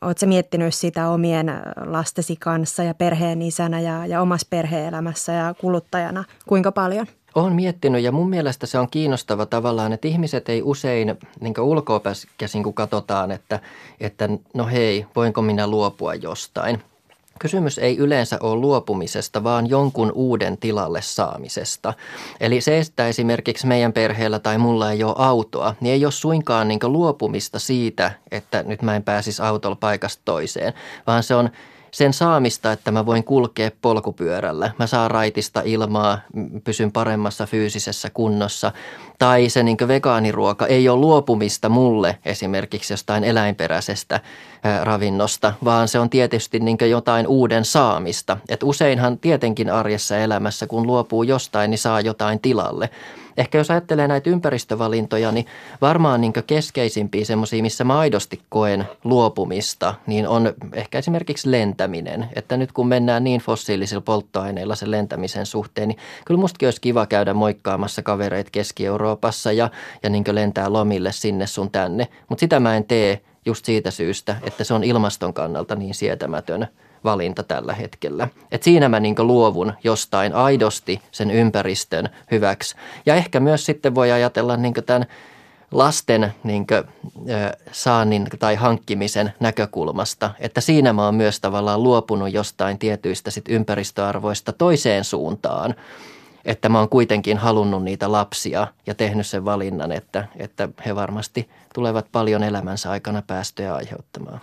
Oletko 0.00 0.26
miettinyt 0.26 0.74
sitä 0.74 1.08
omien 1.08 1.52
lastesi 1.86 2.36
kanssa 2.36 2.82
ja 2.82 2.94
perheen 2.94 3.42
isänä 3.42 3.80
ja, 3.80 4.06
ja 4.06 4.20
omassa 4.20 4.46
perheelämässä 4.50 5.32
ja 5.32 5.54
kuluttajana 5.60 6.24
kuinka 6.46 6.72
paljon? 6.72 7.06
Olen 7.34 7.52
miettinyt 7.52 8.02
ja 8.02 8.12
mun 8.12 8.30
mielestä 8.30 8.66
se 8.66 8.78
on 8.78 8.90
kiinnostava 8.90 9.46
tavallaan, 9.46 9.92
että 9.92 10.08
ihmiset 10.08 10.48
ei 10.48 10.62
usein 10.62 11.14
niin 11.40 11.60
ulkoa 11.60 12.00
käsin, 12.38 12.62
kun 12.62 12.74
katsotaan, 12.74 13.30
että, 13.30 13.60
että 14.00 14.28
no 14.54 14.66
hei, 14.66 15.06
voinko 15.16 15.42
minä 15.42 15.66
luopua 15.66 16.14
jostain. 16.14 16.82
Kysymys 17.38 17.78
ei 17.78 17.96
yleensä 17.96 18.38
ole 18.40 18.60
luopumisesta, 18.60 19.44
vaan 19.44 19.68
jonkun 19.68 20.12
uuden 20.14 20.58
tilalle 20.58 21.02
saamisesta. 21.02 21.94
Eli 22.40 22.60
se, 22.60 22.78
että 22.78 23.08
esimerkiksi 23.08 23.66
meidän 23.66 23.92
perheellä 23.92 24.38
tai 24.38 24.58
mulla 24.58 24.92
ei 24.92 25.04
ole 25.04 25.14
autoa, 25.18 25.74
niin 25.80 25.92
ei 25.92 26.04
ole 26.04 26.12
suinkaan 26.12 26.68
niin 26.68 26.80
luopumista 26.82 27.58
siitä, 27.58 28.10
että 28.30 28.62
nyt 28.62 28.82
mä 28.82 28.96
en 28.96 29.02
pääsisi 29.04 29.42
autolla 29.42 29.76
paikasta 29.76 30.22
toiseen, 30.24 30.72
vaan 31.06 31.22
se 31.22 31.34
on 31.34 31.50
sen 31.90 32.12
saamista, 32.12 32.72
että 32.72 32.90
mä 32.90 33.06
voin 33.06 33.24
kulkea 33.24 33.70
polkupyörällä. 33.82 34.70
Mä 34.78 34.86
saan 34.86 35.10
raitista 35.10 35.62
ilmaa, 35.64 36.18
pysyn 36.64 36.92
paremmassa 36.92 37.46
fyysisessä 37.46 38.10
kunnossa. 38.10 38.72
Tai 39.18 39.48
se 39.48 39.62
niin 39.62 39.76
vegaaniruoka 39.88 40.66
ei 40.66 40.88
ole 40.88 41.00
luopumista 41.00 41.68
mulle 41.68 42.18
esimerkiksi 42.24 42.92
jostain 42.92 43.24
eläinperäisestä 43.24 44.20
ravinnosta, 44.82 45.52
vaan 45.64 45.88
se 45.88 45.98
on 45.98 46.10
tietysti 46.10 46.60
niin 46.60 46.78
jotain 46.90 47.26
uuden 47.26 47.64
saamista. 47.64 48.36
Et 48.48 48.62
useinhan 48.62 49.18
tietenkin 49.18 49.70
arjessa 49.70 50.18
elämässä, 50.18 50.66
kun 50.66 50.86
luopuu 50.86 51.22
jostain, 51.22 51.70
niin 51.70 51.78
saa 51.78 52.00
jotain 52.00 52.40
tilalle. 52.40 52.90
Ehkä 53.38 53.58
jos 53.58 53.70
ajattelee 53.70 54.08
näitä 54.08 54.30
ympäristövalintoja, 54.30 55.32
niin 55.32 55.46
varmaan 55.80 56.20
niin 56.20 56.32
keskeisimpiä 56.46 57.24
semmoisia, 57.24 57.62
missä 57.62 57.84
mä 57.84 57.98
aidosti 57.98 58.40
koen 58.48 58.84
luopumista, 59.04 59.94
niin 60.06 60.28
on 60.28 60.52
ehkä 60.72 60.98
esimerkiksi 60.98 61.50
lentäminen. 61.50 62.28
Että 62.36 62.56
nyt 62.56 62.72
kun 62.72 62.88
mennään 62.88 63.24
niin 63.24 63.40
fossiilisilla 63.40 64.00
polttoaineilla 64.00 64.74
sen 64.74 64.90
lentämisen 64.90 65.46
suhteen, 65.46 65.88
niin 65.88 65.98
kyllä 66.24 66.40
mustakin 66.40 66.66
olisi 66.66 66.80
kiva 66.80 67.06
käydä 67.06 67.34
moikkaamassa 67.34 68.02
kavereita 68.02 68.50
Keski-Euroopassa 68.50 69.52
ja, 69.52 69.70
ja 70.02 70.10
niin 70.10 70.24
lentää 70.32 70.72
lomille 70.72 71.12
sinne 71.12 71.46
sun 71.46 71.70
tänne. 71.70 72.08
Mutta 72.28 72.40
sitä 72.40 72.60
mä 72.60 72.76
en 72.76 72.84
tee 72.84 73.20
just 73.46 73.64
siitä 73.64 73.90
syystä, 73.90 74.36
että 74.42 74.64
se 74.64 74.74
on 74.74 74.84
ilmaston 74.84 75.34
kannalta 75.34 75.74
niin 75.74 75.94
sietämätön– 75.94 76.68
valinta 77.04 77.42
tällä 77.42 77.72
hetkellä. 77.72 78.28
Et 78.52 78.62
siinä 78.62 78.88
mä 78.88 79.00
niin 79.00 79.14
luovun 79.18 79.72
jostain 79.84 80.34
aidosti 80.34 81.02
sen 81.10 81.30
ympäristön 81.30 82.08
hyväksi. 82.30 82.76
Ja 83.06 83.14
ehkä 83.14 83.40
myös 83.40 83.66
sitten 83.66 83.94
voi 83.94 84.12
ajatella 84.12 84.56
niin 84.56 84.74
tämän 84.86 85.06
lasten 85.70 86.34
niin 86.44 86.66
kuin, 86.66 86.84
saannin 87.72 88.26
tai 88.38 88.54
hankkimisen 88.54 89.32
näkökulmasta, 89.40 90.30
että 90.40 90.60
siinä 90.60 90.92
mä 90.92 91.04
oon 91.04 91.14
myös 91.14 91.40
tavallaan 91.40 91.82
luopunut 91.82 92.32
jostain 92.32 92.78
tietyistä 92.78 93.30
sit 93.30 93.44
ympäristöarvoista 93.48 94.52
toiseen 94.52 95.04
suuntaan. 95.04 95.74
Että 96.44 96.68
mä 96.68 96.78
oon 96.78 96.88
kuitenkin 96.88 97.38
halunnut 97.38 97.84
niitä 97.84 98.12
lapsia 98.12 98.66
ja 98.86 98.94
tehnyt 98.94 99.26
sen 99.26 99.44
valinnan, 99.44 99.92
että, 99.92 100.24
että 100.36 100.68
he 100.86 100.94
varmasti 100.94 101.50
tulevat 101.74 102.06
paljon 102.12 102.42
elämänsä 102.42 102.90
aikana 102.90 103.22
päästöjä 103.26 103.74
aiheuttamaan. 103.74 104.40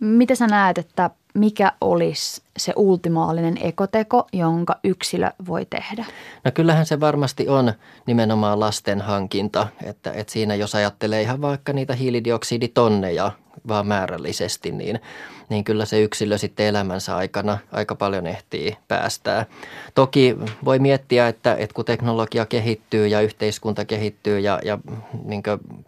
Mitä 0.00 0.34
sä 0.34 0.46
näet, 0.46 0.78
että 0.78 1.10
mikä 1.38 1.72
olisi 1.80 2.42
se 2.56 2.72
ultimaalinen 2.76 3.54
ekoteko, 3.62 4.26
jonka 4.32 4.76
yksilö 4.84 5.30
voi 5.46 5.66
tehdä? 5.70 6.04
No 6.44 6.50
kyllähän 6.54 6.86
se 6.86 7.00
varmasti 7.00 7.48
on 7.48 7.72
nimenomaan 8.06 8.60
lasten 8.60 9.00
hankinta, 9.00 9.66
että, 9.84 10.12
että 10.12 10.32
siinä 10.32 10.54
jos 10.54 10.74
ajattelee 10.74 11.22
ihan 11.22 11.40
vaikka 11.40 11.72
niitä 11.72 11.94
hiilidioksiditonneja 11.94 13.32
vaan 13.68 13.86
määrällisesti, 13.86 14.70
niin, 14.70 15.00
niin 15.48 15.64
kyllä 15.64 15.84
se 15.84 16.02
yksilö 16.02 16.38
sitten 16.38 16.66
elämänsä 16.66 17.16
aikana 17.16 17.58
aika 17.72 17.94
paljon 17.94 18.26
ehtii 18.26 18.76
päästää. 18.88 19.46
Toki 19.94 20.36
voi 20.64 20.78
miettiä, 20.78 21.28
että, 21.28 21.54
että 21.54 21.74
kun 21.74 21.84
teknologia 21.84 22.46
kehittyy 22.46 23.06
ja 23.06 23.20
yhteiskunta 23.20 23.84
kehittyy 23.84 24.38
ja, 24.38 24.60
ja 24.64 24.78
niin 25.24 25.42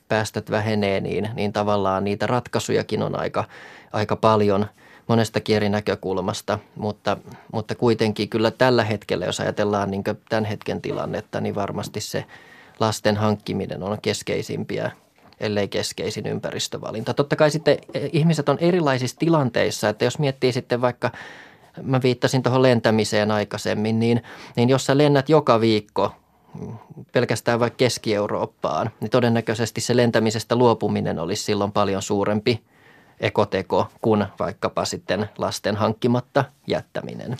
päästöt 0.09 0.51
vähenee, 0.51 1.01
niin, 1.01 1.29
niin 1.35 1.53
tavallaan 1.53 2.05
niitä 2.05 2.27
ratkaisujakin 2.27 3.03
on 3.03 3.21
aika, 3.21 3.45
aika 3.93 4.17
paljon– 4.17 4.67
monesta 5.11 5.41
eri 5.49 5.69
näkökulmasta, 5.69 6.59
mutta, 6.77 7.17
mutta 7.53 7.75
kuitenkin 7.75 8.29
kyllä 8.29 8.51
tällä 8.51 8.85
hetkellä, 8.85 9.27
jos 9.27 9.41
ajatellaan 9.41 9.91
niin 9.91 10.05
tämän 10.29 10.45
hetken 10.45 10.83
tilannetta, 10.83 11.41
niin 11.41 11.55
varmasti 11.55 12.01
se 12.01 12.25
lasten 12.81 13.17
hankkiminen 13.17 13.83
on 13.83 13.99
keskeisimpiä 14.03 14.91
ellei 15.41 15.69
keskeisin 15.69 16.27
ympäristövalinta. 16.27 17.15
Totta 17.15 17.37
kai 17.37 17.51
sitten 17.51 17.79
eh, 17.95 18.11
ihmiset 18.13 18.49
on 18.49 18.59
erilaisissa 18.61 19.17
tilanteissa, 19.19 19.89
että 19.89 20.05
jos 20.05 20.19
miettii 20.19 20.53
sitten 20.53 20.81
vaikka, 20.81 21.11
mä 21.83 22.01
viittasin 22.03 22.43
tuohon 22.43 22.63
lentämiseen 22.63 23.31
aikaisemmin, 23.31 23.99
niin, 23.99 24.23
niin 24.57 24.69
jos 24.69 24.87
sä 24.87 24.99
lennät 24.99 25.29
joka 25.29 25.61
viikko 25.61 26.13
pelkästään 27.13 27.61
vaikka 27.61 27.77
Keski-Eurooppaan, 27.77 28.91
niin 29.01 29.11
todennäköisesti 29.11 29.81
se 29.81 29.97
lentämisestä 29.97 30.57
luopuminen 30.57 31.19
olisi 31.19 31.45
silloin 31.45 31.73
paljon 31.73 32.03
suurempi 32.03 32.63
ekoteko 33.21 33.89
kuin 34.01 34.27
vaikkapa 34.39 34.85
sitten 34.85 35.29
lasten 35.39 35.77
hankkimatta 35.77 36.45
jättäminen. 36.67 37.37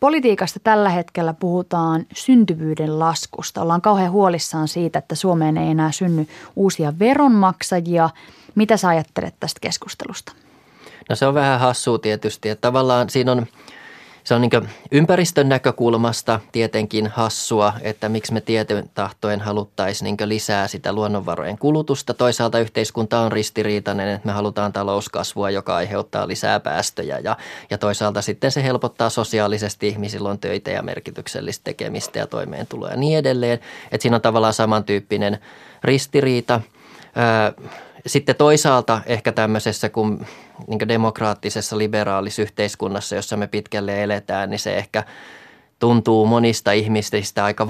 Politiikasta 0.00 0.60
tällä 0.60 0.88
hetkellä 0.88 1.34
puhutaan 1.34 2.06
syntyvyyden 2.14 2.98
laskusta. 2.98 3.62
Ollaan 3.62 3.82
kauhean 3.82 4.12
huolissaan 4.12 4.68
siitä, 4.68 4.98
että 4.98 5.14
Suomeen 5.14 5.56
ei 5.56 5.70
enää 5.70 5.92
synny 5.92 6.26
uusia 6.56 6.98
veronmaksajia. 6.98 8.10
Mitä 8.54 8.76
sä 8.76 8.88
ajattelet 8.88 9.34
tästä 9.40 9.60
keskustelusta? 9.60 10.32
No 11.08 11.16
se 11.16 11.26
on 11.26 11.34
vähän 11.34 11.60
hassua 11.60 11.98
tietysti, 11.98 12.48
että 12.48 12.68
tavallaan 12.68 13.10
siinä 13.10 13.32
on– 13.32 13.46
se 14.26 14.34
on 14.34 14.40
niin 14.40 14.68
ympäristön 14.92 15.48
näkökulmasta 15.48 16.40
tietenkin 16.52 17.06
hassua, 17.06 17.72
että 17.80 18.08
miksi 18.08 18.32
me 18.32 18.40
tietyn 18.40 18.90
tahtoen 18.94 19.40
haluttaisiin 19.40 20.16
niin 20.18 20.28
lisää 20.28 20.68
sitä 20.68 20.92
luonnonvarojen 20.92 21.58
kulutusta. 21.58 22.14
Toisaalta 22.14 22.58
yhteiskunta 22.58 23.20
on 23.20 23.32
ristiriitainen, 23.32 24.08
että 24.08 24.26
me 24.26 24.32
halutaan 24.32 24.72
talouskasvua, 24.72 25.50
joka 25.50 25.76
aiheuttaa 25.76 26.28
lisää 26.28 26.60
päästöjä 26.60 27.18
ja, 27.18 27.36
ja 27.70 27.78
toisaalta 27.78 28.22
sitten 28.22 28.52
se 28.52 28.62
helpottaa 28.62 29.10
sosiaalisesti 29.10 29.88
ihmisillä 29.88 30.28
on 30.28 30.38
töitä 30.38 30.70
ja 30.70 30.82
merkityksellistä 30.82 31.64
tekemistä 31.64 32.18
ja 32.18 32.26
toimeentuloa 32.26 32.90
ja 32.90 32.96
niin 32.96 33.18
edelleen. 33.18 33.58
Että 33.92 34.02
siinä 34.02 34.16
on 34.16 34.22
tavallaan 34.22 34.54
samantyyppinen 34.54 35.38
ristiriita. 35.84 36.60
Sitten 38.06 38.36
toisaalta 38.36 39.00
ehkä 39.06 39.32
tämmöisessä, 39.32 39.88
kun 39.88 40.26
niin 40.66 40.88
demokraattisessa 40.88 41.78
liberaalis 41.78 42.38
yhteiskunnassa, 42.38 43.16
jossa 43.16 43.36
me 43.36 43.46
pitkälle 43.46 44.02
eletään, 44.02 44.50
niin 44.50 44.58
se 44.58 44.76
ehkä 44.76 45.04
tuntuu 45.78 46.26
monista 46.26 46.72
ihmisistä 46.72 47.44
aika 47.44 47.66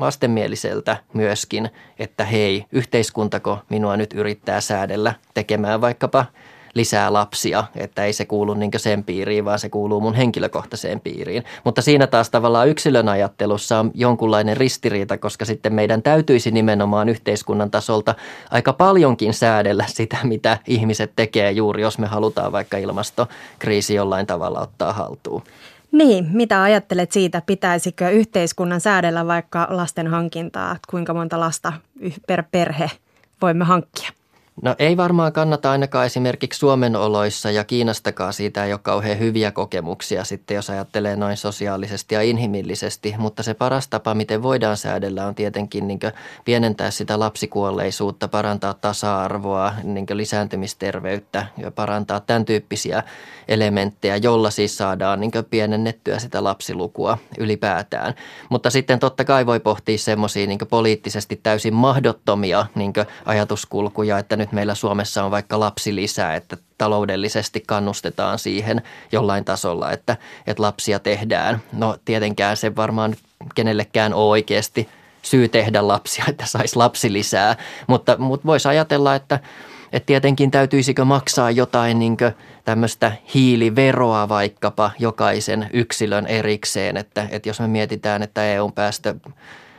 vastenmieliseltä 0.00 0.96
myöskin, 1.12 1.70
että 1.98 2.24
hei, 2.24 2.64
yhteiskuntako 2.72 3.58
minua 3.68 3.96
nyt 3.96 4.12
yrittää 4.12 4.60
säädellä 4.60 5.14
tekemään 5.34 5.80
vaikkapa– 5.80 6.26
lisää 6.76 7.12
lapsia, 7.12 7.64
että 7.76 8.04
ei 8.04 8.12
se 8.12 8.24
kuulu 8.24 8.54
niin 8.54 8.70
sen 8.76 9.04
piiriin, 9.04 9.44
vaan 9.44 9.58
se 9.58 9.68
kuuluu 9.68 10.00
mun 10.00 10.14
henkilökohtaiseen 10.14 11.00
piiriin. 11.00 11.44
Mutta 11.64 11.82
siinä 11.82 12.06
taas 12.06 12.30
tavallaan 12.30 12.68
yksilön 12.68 13.08
ajattelussa 13.08 13.78
on 13.78 13.90
jonkunlainen 13.94 14.56
ristiriita, 14.56 15.18
koska 15.18 15.44
sitten 15.44 15.74
meidän 15.74 16.02
täytyisi 16.02 16.50
nimenomaan 16.50 17.08
yhteiskunnan 17.08 17.70
tasolta 17.70 18.14
aika 18.50 18.72
paljonkin 18.72 19.34
säädellä 19.34 19.84
sitä, 19.88 20.16
mitä 20.22 20.58
ihmiset 20.66 21.12
tekee 21.16 21.50
juuri, 21.50 21.82
jos 21.82 21.98
me 21.98 22.06
halutaan 22.06 22.52
vaikka 22.52 22.76
ilmastokriisi 22.76 23.94
jollain 23.94 24.26
tavalla 24.26 24.60
ottaa 24.60 24.92
haltuun. 24.92 25.42
Niin, 25.92 26.28
mitä 26.32 26.62
ajattelet 26.62 27.12
siitä, 27.12 27.42
pitäisikö 27.46 28.10
yhteiskunnan 28.10 28.80
säädellä 28.80 29.26
vaikka 29.26 29.66
lasten 29.70 30.06
hankintaa, 30.06 30.76
kuinka 30.90 31.14
monta 31.14 31.40
lasta 31.40 31.72
per 32.26 32.44
perhe 32.52 32.90
voimme 33.42 33.64
hankkia? 33.64 34.10
No 34.62 34.74
ei 34.78 34.96
varmaan 34.96 35.32
kannata 35.32 35.70
ainakaan 35.70 36.06
esimerkiksi 36.06 36.58
Suomen 36.58 36.96
oloissa 36.96 37.50
ja 37.50 37.64
Kiinastakaan 37.64 38.32
siitä 38.32 38.64
ei 38.64 38.72
ole 38.72 38.80
kauhean 38.82 39.18
hyviä 39.18 39.52
kokemuksia 39.52 40.24
sitten, 40.24 40.54
jos 40.54 40.70
ajattelee 40.70 41.16
noin 41.16 41.36
sosiaalisesti 41.36 42.14
ja 42.14 42.22
inhimillisesti. 42.22 43.14
Mutta 43.18 43.42
se 43.42 43.54
paras 43.54 43.88
tapa, 43.88 44.14
miten 44.14 44.42
voidaan 44.42 44.76
säädellä, 44.76 45.26
on 45.26 45.34
tietenkin 45.34 45.88
niin 45.88 45.98
pienentää 46.44 46.90
sitä 46.90 47.18
lapsikuolleisuutta, 47.18 48.28
parantaa 48.28 48.74
tasa-arvoa, 48.74 49.72
niin 49.82 50.06
lisääntymisterveyttä 50.12 51.46
ja 51.56 51.70
parantaa 51.70 52.20
tämän 52.20 52.44
tyyppisiä 52.44 53.02
elementtejä, 53.48 54.16
jolla 54.16 54.50
siis 54.50 54.76
saadaan 54.76 55.20
niin 55.20 55.32
pienennettyä 55.50 56.18
sitä 56.18 56.44
lapsilukua 56.44 57.18
ylipäätään. 57.38 58.14
Mutta 58.48 58.70
sitten 58.70 58.98
totta 58.98 59.24
kai 59.24 59.46
voi 59.46 59.60
pohtia 59.60 59.98
semmoisia 59.98 60.46
niin 60.46 60.58
poliittisesti 60.70 61.40
täysin 61.42 61.74
mahdottomia 61.74 62.66
niin 62.74 62.92
ajatuskulkuja, 63.24 64.18
että 64.18 64.36
nyt 64.36 64.45
nyt 64.46 64.52
meillä 64.52 64.74
Suomessa 64.74 65.24
on 65.24 65.30
vaikka 65.30 65.60
lapsilisää, 65.60 66.34
että 66.34 66.56
taloudellisesti 66.78 67.62
kannustetaan 67.66 68.38
siihen 68.38 68.82
jollain 69.12 69.44
tasolla, 69.44 69.92
että, 69.92 70.16
että 70.46 70.62
lapsia 70.62 70.98
tehdään. 70.98 71.62
No 71.72 71.96
tietenkään 72.04 72.56
se 72.56 72.76
varmaan 72.76 73.16
kenellekään 73.54 74.14
ole 74.14 74.28
oikeasti 74.28 74.88
syy 75.22 75.48
tehdä 75.48 75.88
lapsia, 75.88 76.24
että 76.28 76.46
saisi 76.46 76.76
lapsilisää, 76.76 77.56
mutta, 77.86 78.16
mutta 78.18 78.46
voisi 78.46 78.68
ajatella, 78.68 79.14
että, 79.14 79.40
että 79.92 80.06
tietenkin 80.06 80.50
täytyisikö 80.50 81.04
maksaa 81.04 81.50
jotain 81.50 81.98
niin 81.98 82.16
tämmöistä 82.64 83.12
hiiliveroa 83.34 84.28
vaikkapa 84.28 84.90
jokaisen 84.98 85.70
yksilön 85.72 86.26
erikseen, 86.26 86.96
että, 86.96 87.26
että 87.30 87.48
jos 87.48 87.60
me 87.60 87.68
mietitään, 87.68 88.22
että 88.22 88.44
EUn 88.44 88.72
päästö 88.72 89.14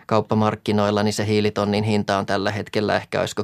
kauppamarkkinoilla, 0.07 1.03
niin 1.03 1.13
se 1.13 1.25
hiilitonnin 1.25 1.83
hinta 1.83 2.17
on 2.17 2.25
tällä 2.25 2.51
hetkellä 2.51 2.95
ehkä 2.95 3.19
olisiko 3.19 3.43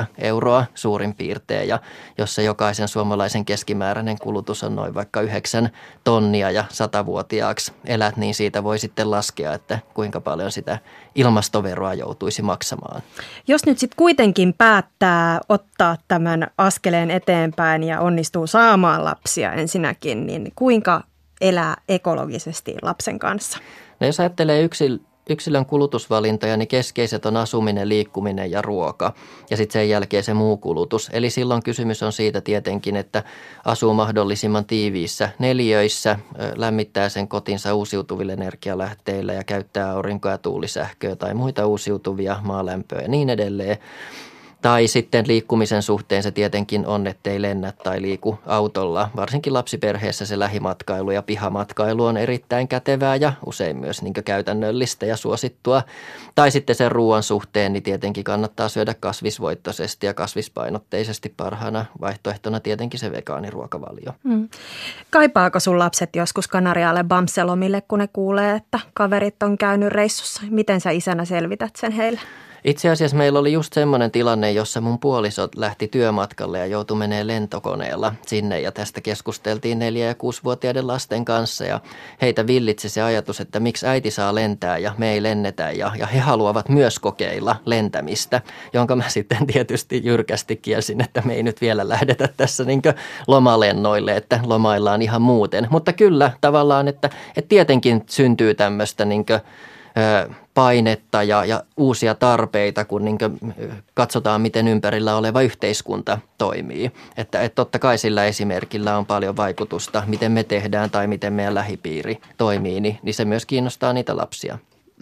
10-12 0.00 0.04
euroa 0.18 0.64
suurin 0.74 1.14
piirtein. 1.14 1.68
Ja 1.68 1.78
jos 2.18 2.34
se 2.34 2.42
jokaisen 2.42 2.88
suomalaisen 2.88 3.44
keskimääräinen 3.44 4.18
kulutus 4.18 4.64
on 4.64 4.76
noin 4.76 4.94
vaikka 4.94 5.20
9 5.20 5.70
tonnia 6.04 6.50
ja 6.50 6.64
satavuotiaaksi 6.68 7.72
elät, 7.84 8.16
niin 8.16 8.34
siitä 8.34 8.64
voi 8.64 8.78
sitten 8.78 9.10
laskea, 9.10 9.54
että 9.54 9.78
kuinka 9.94 10.20
paljon 10.20 10.52
sitä 10.52 10.78
ilmastoveroa 11.14 11.94
joutuisi 11.94 12.42
maksamaan. 12.42 13.02
Jos 13.48 13.66
nyt 13.66 13.78
sitten 13.78 13.96
kuitenkin 13.96 14.54
päättää 14.58 15.40
ottaa 15.48 15.96
tämän 16.08 16.46
askeleen 16.58 17.10
eteenpäin 17.10 17.82
ja 17.82 18.00
onnistuu 18.00 18.46
saamaan 18.46 19.04
lapsia 19.04 19.52
ensinnäkin, 19.52 20.26
niin 20.26 20.52
kuinka 20.54 21.02
elää 21.40 21.76
ekologisesti 21.88 22.74
lapsen 22.82 23.18
kanssa? 23.18 23.58
No 24.00 24.06
jos 24.06 24.20
ajattelee 24.20 24.62
yksil, 24.62 24.98
yksilön 25.30 25.66
kulutusvalintoja, 25.66 26.56
niin 26.56 26.68
keskeiset 26.68 27.26
on 27.26 27.36
asuminen, 27.36 27.88
liikkuminen 27.88 28.50
ja 28.50 28.62
ruoka 28.62 29.12
ja 29.50 29.56
sitten 29.56 29.72
sen 29.72 29.88
jälkeen 29.88 30.22
se 30.22 30.34
muu 30.34 30.56
kulutus. 30.56 31.10
Eli 31.12 31.30
silloin 31.30 31.62
kysymys 31.62 32.02
on 32.02 32.12
siitä 32.12 32.40
tietenkin, 32.40 32.96
että 32.96 33.22
asuu 33.64 33.94
mahdollisimman 33.94 34.64
tiiviissä 34.64 35.28
neliöissä, 35.38 36.18
lämmittää 36.56 37.08
sen 37.08 37.28
kotinsa 37.28 37.74
uusiutuville 37.74 38.32
energialähteillä 38.32 39.32
ja 39.32 39.44
käyttää 39.44 39.90
aurinko- 39.90 40.28
ja 40.28 40.38
tuulisähköä 40.38 41.16
tai 41.16 41.34
muita 41.34 41.66
uusiutuvia 41.66 42.36
maalämpöä 42.42 43.00
ja 43.00 43.08
niin 43.08 43.30
edelleen. 43.30 43.78
Tai 44.64 44.86
sitten 44.86 45.28
liikkumisen 45.28 45.82
suhteen 45.82 46.22
se 46.22 46.30
tietenkin 46.30 46.86
on, 46.86 47.06
ettei 47.06 47.42
lennä 47.42 47.72
tai 47.72 48.02
liiku 48.02 48.38
autolla. 48.46 49.10
Varsinkin 49.16 49.52
lapsiperheessä 49.52 50.26
se 50.26 50.38
lähimatkailu 50.38 51.10
ja 51.10 51.22
pihamatkailu 51.22 52.04
on 52.04 52.16
erittäin 52.16 52.68
kätevää 52.68 53.16
ja 53.16 53.32
usein 53.46 53.76
myös 53.76 54.02
niin 54.02 54.14
käytännöllistä 54.14 55.06
ja 55.06 55.16
suosittua. 55.16 55.82
Tai 56.34 56.50
sitten 56.50 56.76
sen 56.76 56.92
ruoan 56.92 57.22
suhteen, 57.22 57.72
niin 57.72 57.82
tietenkin 57.82 58.24
kannattaa 58.24 58.68
syödä 58.68 58.94
kasvisvoittoisesti 59.00 60.06
ja 60.06 60.14
kasvispainotteisesti 60.14 61.34
parhaana 61.36 61.84
vaihtoehtona 62.00 62.60
tietenkin 62.60 63.00
se 63.00 63.12
vegaaniruokavalio. 63.12 64.12
Hmm. 64.28 64.48
Kaipaako 65.10 65.60
sun 65.60 65.78
lapset 65.78 66.16
joskus 66.16 66.48
Kanarialle 66.48 67.04
Bamselomille, 67.04 67.82
kun 67.88 67.98
ne 67.98 68.08
kuulee, 68.12 68.56
että 68.56 68.80
kaverit 68.94 69.42
on 69.42 69.58
käynyt 69.58 69.92
reissussa? 69.92 70.42
Miten 70.50 70.80
sä 70.80 70.90
isänä 70.90 71.24
selvität 71.24 71.76
sen 71.76 71.92
heille? 71.92 72.20
Itse 72.64 72.90
asiassa 72.90 73.16
meillä 73.16 73.38
oli 73.38 73.52
just 73.52 73.72
semmoinen 73.72 74.10
tilanne, 74.10 74.52
jossa 74.52 74.80
mun 74.80 74.98
puolisot 74.98 75.54
lähti 75.56 75.88
työmatkalle 75.88 76.58
ja 76.58 76.66
joutui 76.66 76.96
menee 76.96 77.26
lentokoneella 77.26 78.14
sinne 78.26 78.60
ja 78.60 78.72
tästä 78.72 79.00
keskusteltiin 79.00 79.78
neljä- 79.78 80.06
ja 80.06 80.14
kuusivuotiaiden 80.14 80.86
lasten 80.86 81.24
kanssa 81.24 81.64
ja 81.64 81.80
heitä 82.22 82.46
villitsi 82.46 82.88
se 82.88 83.02
ajatus, 83.02 83.40
että 83.40 83.60
miksi 83.60 83.86
äiti 83.86 84.10
saa 84.10 84.34
lentää 84.34 84.78
ja 84.78 84.94
me 84.98 85.12
ei 85.12 85.22
lennetä 85.22 85.70
ja, 85.70 85.92
ja 85.98 86.06
he 86.06 86.18
haluavat 86.18 86.68
myös 86.68 86.98
kokeilla 86.98 87.56
lentämistä, 87.66 88.40
jonka 88.72 88.96
mä 88.96 89.08
sitten 89.08 89.46
tietysti 89.46 90.00
jyrkästi 90.04 90.56
kielsin, 90.56 91.00
että 91.00 91.22
me 91.24 91.34
ei 91.34 91.42
nyt 91.42 91.60
vielä 91.60 91.88
lähdetä 91.88 92.28
tässä 92.36 92.64
niin 92.64 92.82
lomalennoille, 93.26 94.16
että 94.16 94.40
lomaillaan 94.42 95.02
ihan 95.02 95.22
muuten. 95.22 95.66
Mutta 95.70 95.92
kyllä 95.92 96.30
tavallaan, 96.40 96.88
että, 96.88 97.10
että 97.36 97.48
tietenkin 97.48 98.02
syntyy 98.06 98.54
tämmöistä 98.54 99.04
niin 99.04 99.26
painetta 100.54 101.22
ja, 101.22 101.44
ja 101.44 101.62
uusia 101.76 102.14
tarpeita, 102.14 102.84
kun 102.84 103.04
niin 103.04 103.18
katsotaan, 103.94 104.40
miten 104.40 104.68
ympärillä 104.68 105.16
oleva 105.16 105.42
yhteiskunta 105.42 106.18
toimii. 106.38 106.92
Että, 107.16 107.42
että 107.42 107.54
totta 107.54 107.78
kai 107.78 107.98
sillä 107.98 108.24
esimerkillä 108.24 108.98
on 108.98 109.06
paljon 109.06 109.36
vaikutusta, 109.36 110.02
miten 110.06 110.32
me 110.32 110.44
tehdään 110.44 110.90
tai 110.90 111.06
miten 111.06 111.32
meidän 111.32 111.54
lähipiiri 111.54 112.20
toimii, 112.36 112.80
niin, 112.80 112.98
niin 113.02 113.14
se 113.14 113.24
myös 113.24 113.46
kiinnostaa 113.46 113.92
niitä 113.92 114.16
lapsia. 114.16 114.58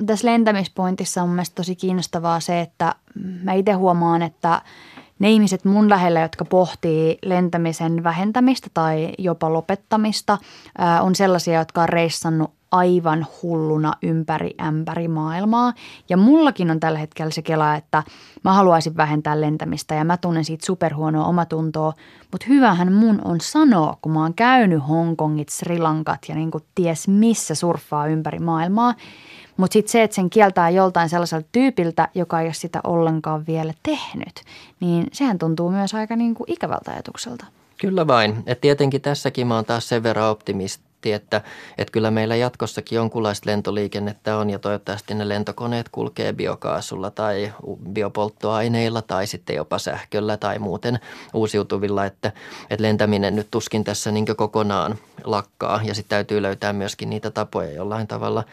Tässä 0.07 0.29
lentämispointissa 0.29 1.23
on 1.23 1.29
mielestäni 1.29 1.57
tosi 1.57 1.77
kiinnostavaa 1.77 2.41
se, 2.41 2.61
että 2.61 2.95
mä 3.43 3.53
itse 3.53 3.73
huomaan, 3.73 4.23
että 4.23 4.63
ne 5.19 5.31
ihmiset 5.31 5.65
mun 5.65 5.91
lähellä, 5.91 6.21
jotka 6.21 6.45
pohtii 6.45 7.19
lentämisen 7.23 8.05
vähentämistä 8.05 8.71
tai 8.75 9.13
jopa 9.19 9.53
lopettamista, 9.53 10.39
on 11.03 11.15
sellaisia, 11.15 11.59
jotka 11.59 11.83
on 11.83 11.89
reissannut 11.89 12.51
aivan 12.73 13.27
hulluna 13.43 13.93
ympäri 14.03 14.55
ämpäri 14.61 15.09
maailmaa. 15.09 15.73
Ja 16.09 16.17
mullakin 16.17 16.71
on 16.71 16.81
tällä 16.81 16.99
hetkellä 16.99 17.31
se 17.31 17.43
kela, 17.43 17.75
että 17.75 18.03
mä 18.45 18.53
haluaisin 18.53 18.97
vähentää 18.97 19.41
lentämistä 19.41 19.95
ja 19.95 20.05
mä 20.05 20.17
tunnen 20.17 20.45
siitä 20.45 20.67
superhuonoa 20.67 21.27
omatuntoa. 21.27 21.93
Mutta 22.33 22.47
hyvähän 22.49 22.93
mun 22.93 23.21
on 23.25 23.41
sanoa, 23.41 23.97
kun 24.03 24.13
mä 24.13 24.23
oon 24.23 24.35
käynyt 24.35 24.89
Hongkongit, 24.89 25.49
Sri 25.49 25.79
Lankat 25.79 26.21
ja 26.29 26.35
niin 26.35 26.51
kuin 26.51 26.65
ties 26.75 27.09
missä 27.09 27.55
surffaa 27.55 28.07
ympäri 28.07 28.39
maailmaa. 28.39 28.95
Mutta 29.57 29.73
sitten 29.73 29.93
se, 29.93 30.03
että 30.03 30.15
sen 30.15 30.31
kieltää 30.31 30.71
joltain 30.71 31.09
sellaiselta 31.09 31.49
tyypiltä, 31.53 32.09
joka 32.15 32.41
ei 32.41 32.47
ole 32.47 32.55
sitä 32.55 32.81
ollenkaan 32.85 33.47
vielä 33.47 33.75
tehnyt, 33.83 34.43
niin 34.81 35.07
sehän 35.13 35.39
tuntuu 35.39 35.71
myös 35.71 35.95
aika 35.95 36.17
niin 36.17 36.35
kuin 36.35 36.53
ikävältä 36.53 36.91
ajatukselta. 36.93 37.47
Kyllä 37.81 38.07
vain. 38.07 38.43
Et 38.47 38.61
tietenkin 38.61 39.01
tässäkin 39.01 39.47
mä 39.47 39.55
oon 39.55 39.65
taas 39.65 39.89
sen 39.89 40.03
verran 40.03 40.29
optimisti 41.03 41.13
että, 41.13 41.43
että 41.79 41.93
kyllä 41.93 42.11
meillä 42.11 42.37
jatkossakin 42.37 42.97
jonkunlaista 42.97 43.51
lentoliikennettä 43.51 44.37
on 44.37 44.51
ja 44.51 44.59
toivottavasti 44.59 45.15
ne 45.15 45.29
lentokoneet 45.29 45.89
kulkee 45.89 46.33
biokaasulla 46.33 47.11
tai 47.11 47.53
biopolttoaineilla 47.93 49.03
tai 49.03 49.27
sitten 49.27 49.57
jopa 49.57 49.79
sähköllä 49.79 50.37
tai 50.37 50.59
muuten 50.59 50.99
uusiutuvilla, 51.35 52.07
että, 52.07 52.33
että 52.71 52.83
lentäminen 52.83 53.37
nyt 53.37 53.49
tuskin 53.51 53.85
tässä 53.85 54.11
niin 54.11 54.27
kokonaan 54.37 54.99
lakkaa. 55.25 55.81
Ja 55.85 55.95
sitten 55.95 56.17
täytyy 56.17 56.43
löytää 56.43 56.73
myöskin 56.73 57.11
niitä 57.11 57.31
tapoja 57.31 57.73
jollain 57.73 58.07
tavalla 58.07 58.45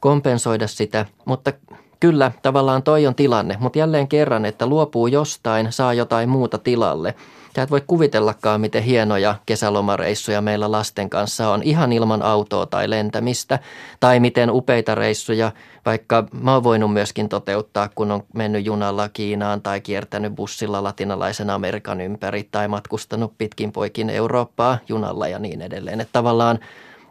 kompensoida 0.00 0.66
sitä, 0.66 1.06
mutta 1.24 1.52
Kyllä, 2.00 2.32
tavallaan 2.42 2.82
toi 2.82 3.06
on 3.06 3.14
tilanne, 3.14 3.56
mutta 3.60 3.78
jälleen 3.78 4.08
kerran, 4.08 4.44
että 4.44 4.66
luopuu 4.66 5.06
jostain, 5.06 5.72
saa 5.72 5.94
jotain 5.94 6.28
muuta 6.28 6.58
tilalle– 6.58 7.14
Sä 7.56 7.62
et 7.62 7.70
voi 7.70 7.82
kuvitellakaan, 7.86 8.60
miten 8.60 8.82
hienoja 8.82 9.34
kesälomareissuja 9.46 10.40
meillä 10.40 10.72
lasten 10.72 11.10
kanssa 11.10 11.50
on 11.50 11.62
ihan 11.62 11.92
ilman 11.92 12.22
autoa 12.22 12.66
tai 12.66 12.90
lentämistä. 12.90 13.58
Tai 14.00 14.20
miten 14.20 14.50
upeita 14.50 14.94
reissuja, 14.94 15.52
vaikka 15.86 16.24
mä 16.40 16.54
oon 16.54 16.64
voinut 16.64 16.92
myöskin 16.92 17.28
toteuttaa, 17.28 17.88
kun 17.94 18.12
on 18.12 18.22
mennyt 18.34 18.66
junalla 18.66 19.08
Kiinaan 19.08 19.62
tai 19.62 19.80
kiertänyt 19.80 20.34
bussilla 20.34 20.82
latinalaisen 20.82 21.50
Amerikan 21.50 22.00
ympäri 22.00 22.48
tai 22.50 22.68
matkustanut 22.68 23.32
pitkin 23.38 23.72
poikin 23.72 24.10
Eurooppaa 24.10 24.78
junalla 24.88 25.28
ja 25.28 25.38
niin 25.38 25.62
edelleen. 25.62 26.00
Että 26.00 26.12
tavallaan, 26.12 26.58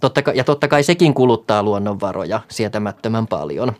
totta 0.02 0.22
kai, 0.22 0.38
ja 0.38 0.44
totta 0.44 0.68
kai 0.68 0.84
sekin 0.84 1.14
kuluttaa 1.14 1.64
luonnonvaroja 1.64 2.40
sietämättömän 2.48 3.28
paljon, 3.28 3.74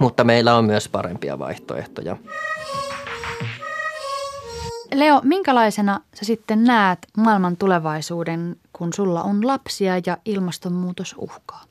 mutta 0.00 0.24
meillä 0.24 0.54
on 0.54 0.64
myös 0.64 0.88
parempia 0.88 1.38
vaihtoehtoja. 1.38 2.16
Leo, 4.94 5.20
minkälaisena 5.24 6.00
sä 6.14 6.24
sitten 6.24 6.64
näet 6.64 6.98
maailman 7.16 7.56
tulevaisuuden, 7.56 8.56
kun 8.72 8.92
sulla 8.92 9.22
on 9.22 9.46
lapsia 9.46 9.94
ja 10.06 10.18
ilmastonmuutos 10.24 11.14
uhkaa? 11.18 11.62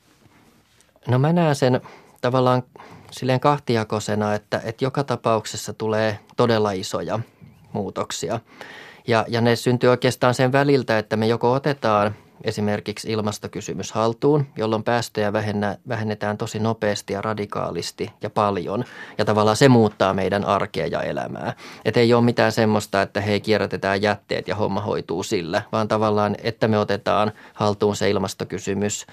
No 1.08 1.20
mä 1.20 1.34
näen 1.34 1.56
sen 1.56 1.82
tavallaan 2.22 2.64
silleen 3.12 3.40
kahtiakosena, 3.40 4.34
että, 4.34 4.62
että 4.64 4.86
joka 4.86 5.04
tapauksessa 5.04 5.74
tulee 5.74 6.20
todella 6.38 6.72
isoja 6.72 7.20
muutoksia. 7.74 8.40
Ja, 9.08 9.26
ja 9.28 9.42
ne 9.42 9.56
syntyy 9.56 9.90
oikeastaan 9.90 10.34
sen 10.34 10.52
väliltä, 10.52 10.98
että 10.98 11.18
me 11.18 11.28
joko 11.28 11.54
otetaan 11.54 12.16
esimerkiksi 12.44 13.12
ilmastokysymys 13.12 13.92
haltuun, 13.92 14.48
jolloin 14.58 14.84
päästöjä 14.84 15.34
vähennetään 15.88 16.38
tosi 16.38 16.60
nopeasti 16.60 17.14
ja 17.14 17.22
radikaalisti 17.22 18.10
ja 18.22 18.30
paljon. 18.30 18.86
Ja 19.18 19.26
tavallaan 19.26 19.58
se 19.58 19.70
muuttaa 19.70 20.14
meidän 20.14 20.46
arkea 20.46 20.88
ja 20.88 21.02
elämää. 21.02 21.54
Että 21.86 22.00
ei 22.00 22.14
ole 22.14 22.24
mitään 22.24 22.52
semmoista, 22.52 23.02
että 23.02 23.22
hei 23.22 23.42
kierrätetään 23.42 24.02
jätteet 24.02 24.48
ja 24.48 24.56
homma 24.56 24.82
hoituu 24.82 25.24
sillä, 25.24 25.62
vaan 25.72 25.88
tavallaan, 25.88 26.36
että 26.44 26.68
me 26.68 26.80
otetaan 26.80 27.32
haltuun 27.54 27.96
se 27.96 28.10
ilmastokysymys, 28.10 29.06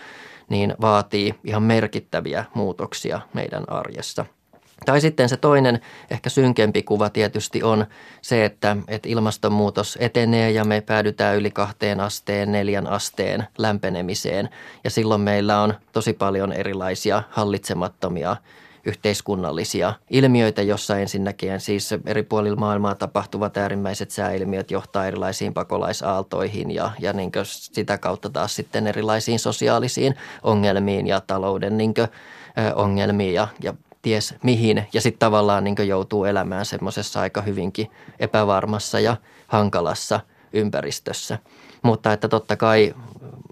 niin 0.48 0.74
vaatii 0.80 1.34
ihan 1.44 1.62
merkittäviä 1.62 2.44
muutoksia 2.54 3.20
meidän 3.34 3.64
arjessa– 3.68 4.24
tai 4.86 5.00
sitten 5.00 5.28
se 5.28 5.36
toinen, 5.36 5.80
ehkä 6.10 6.30
synkempi 6.30 6.82
kuva 6.82 7.10
tietysti 7.10 7.62
on 7.62 7.86
se, 8.22 8.44
että, 8.44 8.76
että 8.88 9.08
ilmastonmuutos 9.08 9.98
etenee 10.00 10.50
ja 10.50 10.64
me 10.64 10.80
päädytään 10.80 11.36
yli 11.36 11.50
kahteen 11.50 12.00
asteen, 12.00 12.52
neljän 12.52 12.86
asteen 12.86 13.46
lämpenemiseen. 13.58 14.48
Ja 14.84 14.90
silloin 14.90 15.20
meillä 15.20 15.60
on 15.60 15.74
tosi 15.92 16.12
paljon 16.12 16.52
erilaisia 16.52 17.22
hallitsemattomia 17.30 18.36
yhteiskunnallisia 18.84 19.94
ilmiöitä, 20.10 20.62
jossa 20.62 20.98
ensinnäkin 20.98 21.60
siis 21.60 21.90
eri 22.06 22.22
puolilla 22.22 22.56
maailmaa 22.56 22.94
tapahtuvat 22.94 23.56
äärimmäiset 23.56 24.10
sääilmiöt 24.10 24.70
johtaa 24.70 25.06
erilaisiin 25.06 25.54
pakolaisaaltoihin 25.54 26.70
ja, 26.70 26.90
ja 26.98 27.12
niin 27.12 27.32
sitä 27.44 27.98
kautta 27.98 28.30
taas 28.30 28.56
sitten 28.56 28.86
erilaisiin 28.86 29.38
sosiaalisiin 29.38 30.14
ongelmiin 30.42 31.06
ja 31.06 31.20
talouden 31.20 31.78
niin 31.78 31.94
ongelmiin 32.74 33.34
ja, 33.34 33.48
ja 33.62 33.74
ties 34.02 34.34
mihin 34.42 34.88
ja 34.92 35.00
sitten 35.00 35.18
tavallaan 35.18 35.64
niin 35.64 35.88
joutuu 35.88 36.24
elämään 36.24 36.66
semmoisessa 36.66 37.20
aika 37.20 37.42
hyvinkin 37.42 37.90
epävarmassa 38.18 39.00
ja 39.00 39.16
hankalassa 39.46 40.20
ympäristössä. 40.52 41.38
Mutta 41.82 42.12
että 42.12 42.28
totta 42.28 42.56
kai 42.56 42.94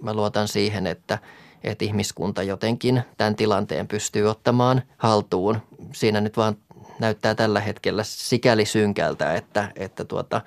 mä 0.02 0.14
luotan 0.14 0.48
siihen, 0.48 0.86
että, 0.86 1.18
että 1.64 1.84
ihmiskunta 1.84 2.42
jotenkin 2.42 3.02
tämän 3.16 3.36
tilanteen 3.36 3.88
pystyy 3.88 4.26
ottamaan 4.26 4.82
haltuun. 4.96 5.60
Siinä 5.92 6.20
nyt 6.20 6.36
vaan 6.36 6.56
näyttää 6.98 7.34
tällä 7.34 7.60
hetkellä 7.60 8.02
sikäli 8.04 8.64
synkältä, 8.64 9.34
että, 9.34 9.68
että 9.76 10.04
tuota, 10.04 10.40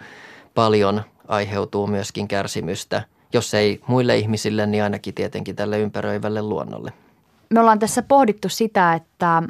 paljon 0.55 1.01
aiheutuu 1.27 1.87
myöskin 1.87 2.27
kärsimystä, 2.27 3.03
jos 3.33 3.53
ei 3.53 3.81
muille 3.87 4.17
ihmisille, 4.17 4.65
niin 4.65 4.83
ainakin 4.83 5.13
tietenkin 5.13 5.55
tälle 5.55 5.79
ympäröivälle 5.79 6.41
luonnolle. 6.41 6.93
Me 7.49 7.59
ollaan 7.59 7.79
tässä 7.79 8.01
pohdittu 8.01 8.49
sitä, 8.49 8.93
että 8.93 9.43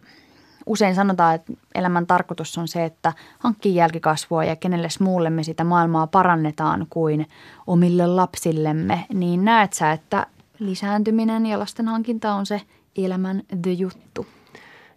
usein 0.65 0.95
sanotaan, 0.95 1.35
että 1.35 1.53
elämän 1.75 2.07
tarkoitus 2.07 2.57
on 2.57 2.67
se, 2.67 2.85
että 2.85 3.13
hankkii 3.39 3.75
jälkikasvua 3.75 4.43
ja 4.43 4.55
kenelle 4.55 4.87
muulle 4.99 5.29
me 5.29 5.43
sitä 5.43 5.63
maailmaa 5.63 6.07
parannetaan 6.07 6.87
kuin 6.89 7.27
omille 7.67 8.07
lapsillemme. 8.07 9.05
Niin 9.13 9.45
näet 9.45 9.73
sä, 9.73 9.91
että 9.91 10.27
lisääntyminen 10.59 11.45
ja 11.45 11.59
lasten 11.59 11.87
hankinta 11.87 12.33
on 12.33 12.45
se 12.45 12.61
elämän 12.97 13.43
the 13.61 13.71
juttu? 13.71 14.27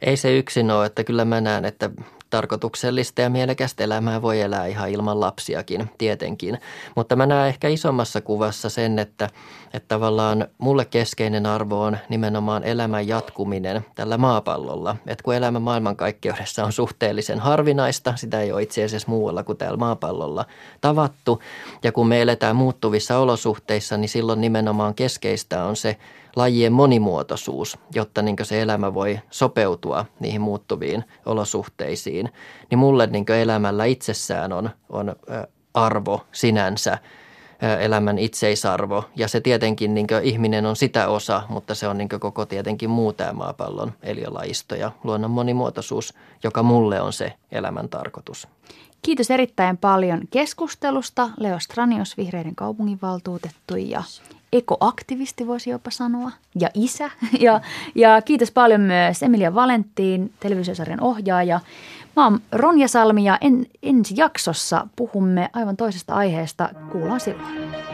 Ei 0.00 0.16
se 0.16 0.38
yksin 0.38 0.70
ole, 0.70 0.86
että 0.86 1.04
kyllä 1.04 1.24
mä 1.24 1.40
näen, 1.40 1.64
että 1.64 1.90
tarkoituksellista 2.34 3.20
ja 3.20 3.30
mielekästä 3.30 3.84
elämää 3.84 4.22
voi 4.22 4.40
elää 4.40 4.66
ihan 4.66 4.90
ilman 4.90 5.20
lapsiakin 5.20 5.90
tietenkin. 5.98 6.58
Mutta 6.96 7.16
mä 7.16 7.26
näen 7.26 7.48
ehkä 7.48 7.68
isommassa 7.68 8.20
kuvassa 8.20 8.68
sen, 8.68 8.98
että, 8.98 9.28
että 9.74 9.88
tavallaan 9.88 10.46
mulle 10.58 10.84
keskeinen 10.84 11.46
arvo 11.46 11.82
on 11.82 11.98
nimenomaan 12.08 12.64
elämän 12.64 13.08
jatkuminen 13.08 13.86
tällä 13.94 14.18
maapallolla. 14.18 14.96
Että 15.06 15.22
kun 15.22 15.34
elämä 15.34 15.58
maailmankaikkeudessa 15.58 16.64
on 16.64 16.72
suhteellisen 16.72 17.38
harvinaista, 17.38 18.16
sitä 18.16 18.40
ei 18.40 18.52
ole 18.52 18.62
itse 18.62 18.84
asiassa 18.84 19.10
muualla 19.10 19.42
kuin 19.42 19.58
täällä 19.58 19.76
maapallolla 19.76 20.44
tavattu. 20.80 21.42
Ja 21.82 21.92
kun 21.92 22.08
me 22.08 22.22
eletään 22.22 22.56
muuttuvissa 22.56 23.18
olosuhteissa, 23.18 23.96
niin 23.96 24.08
silloin 24.08 24.40
nimenomaan 24.40 24.94
keskeistä 24.94 25.64
on 25.64 25.76
se 25.76 25.96
lajien 26.36 26.72
monimuotoisuus, 26.72 27.78
jotta 27.94 28.22
niin 28.22 28.36
se 28.42 28.62
elämä 28.62 28.94
voi 28.94 29.20
sopeutua 29.30 30.04
niihin 30.20 30.40
muuttuviin 30.40 31.04
olosuhteisiin, 31.26 32.32
niin 32.70 32.78
mulle 32.78 33.06
niin 33.06 33.30
elämällä 33.40 33.84
itsessään 33.84 34.52
on, 34.52 34.70
on 34.88 35.16
arvo 35.74 36.20
sinänsä, 36.32 36.98
elämän 37.80 38.18
itseisarvo. 38.18 39.04
Ja 39.16 39.28
se 39.28 39.40
tietenkin, 39.40 39.94
niin 39.94 40.06
ihminen 40.22 40.66
on 40.66 40.76
sitä 40.76 41.08
osa, 41.08 41.42
mutta 41.48 41.74
se 41.74 41.88
on 41.88 41.98
niin 41.98 42.08
koko 42.08 42.46
tietenkin 42.46 42.90
muu 42.90 43.12
tämä 43.12 43.32
maapallon 43.32 43.92
eliölaisto 44.02 44.74
ja 44.74 44.90
luonnon 45.04 45.30
monimuotoisuus, 45.30 46.14
joka 46.44 46.62
mulle 46.62 47.00
on 47.00 47.12
se 47.12 47.32
elämän 47.52 47.88
tarkoitus. 47.88 48.48
Kiitos 49.02 49.30
erittäin 49.30 49.76
paljon 49.76 50.20
keskustelusta. 50.30 51.30
Leo 51.36 51.58
Stranios, 51.60 52.16
Vihreiden 52.16 52.54
kaupunginvaltuutettu 52.54 53.76
ja 53.76 54.02
ekoaktivisti 54.54 55.46
voisi 55.46 55.70
jopa 55.70 55.90
sanoa, 55.90 56.30
ja 56.60 56.68
isä. 56.74 57.10
Ja, 57.40 57.60
ja 57.94 58.22
kiitos 58.22 58.50
paljon 58.50 58.80
myös 58.80 59.22
Emilia 59.22 59.54
Valentin, 59.54 60.32
televisiosarjan 60.40 61.00
ohjaaja. 61.00 61.60
Mä 62.16 62.24
oon 62.24 62.40
Ronja 62.52 62.88
Salmi 62.88 63.24
ja 63.24 63.38
en, 63.40 63.66
ensi 63.82 64.14
jaksossa 64.16 64.86
puhumme 64.96 65.50
aivan 65.52 65.76
toisesta 65.76 66.14
aiheesta. 66.14 66.70
Kuullaan 66.92 67.20
silloin. 67.20 67.93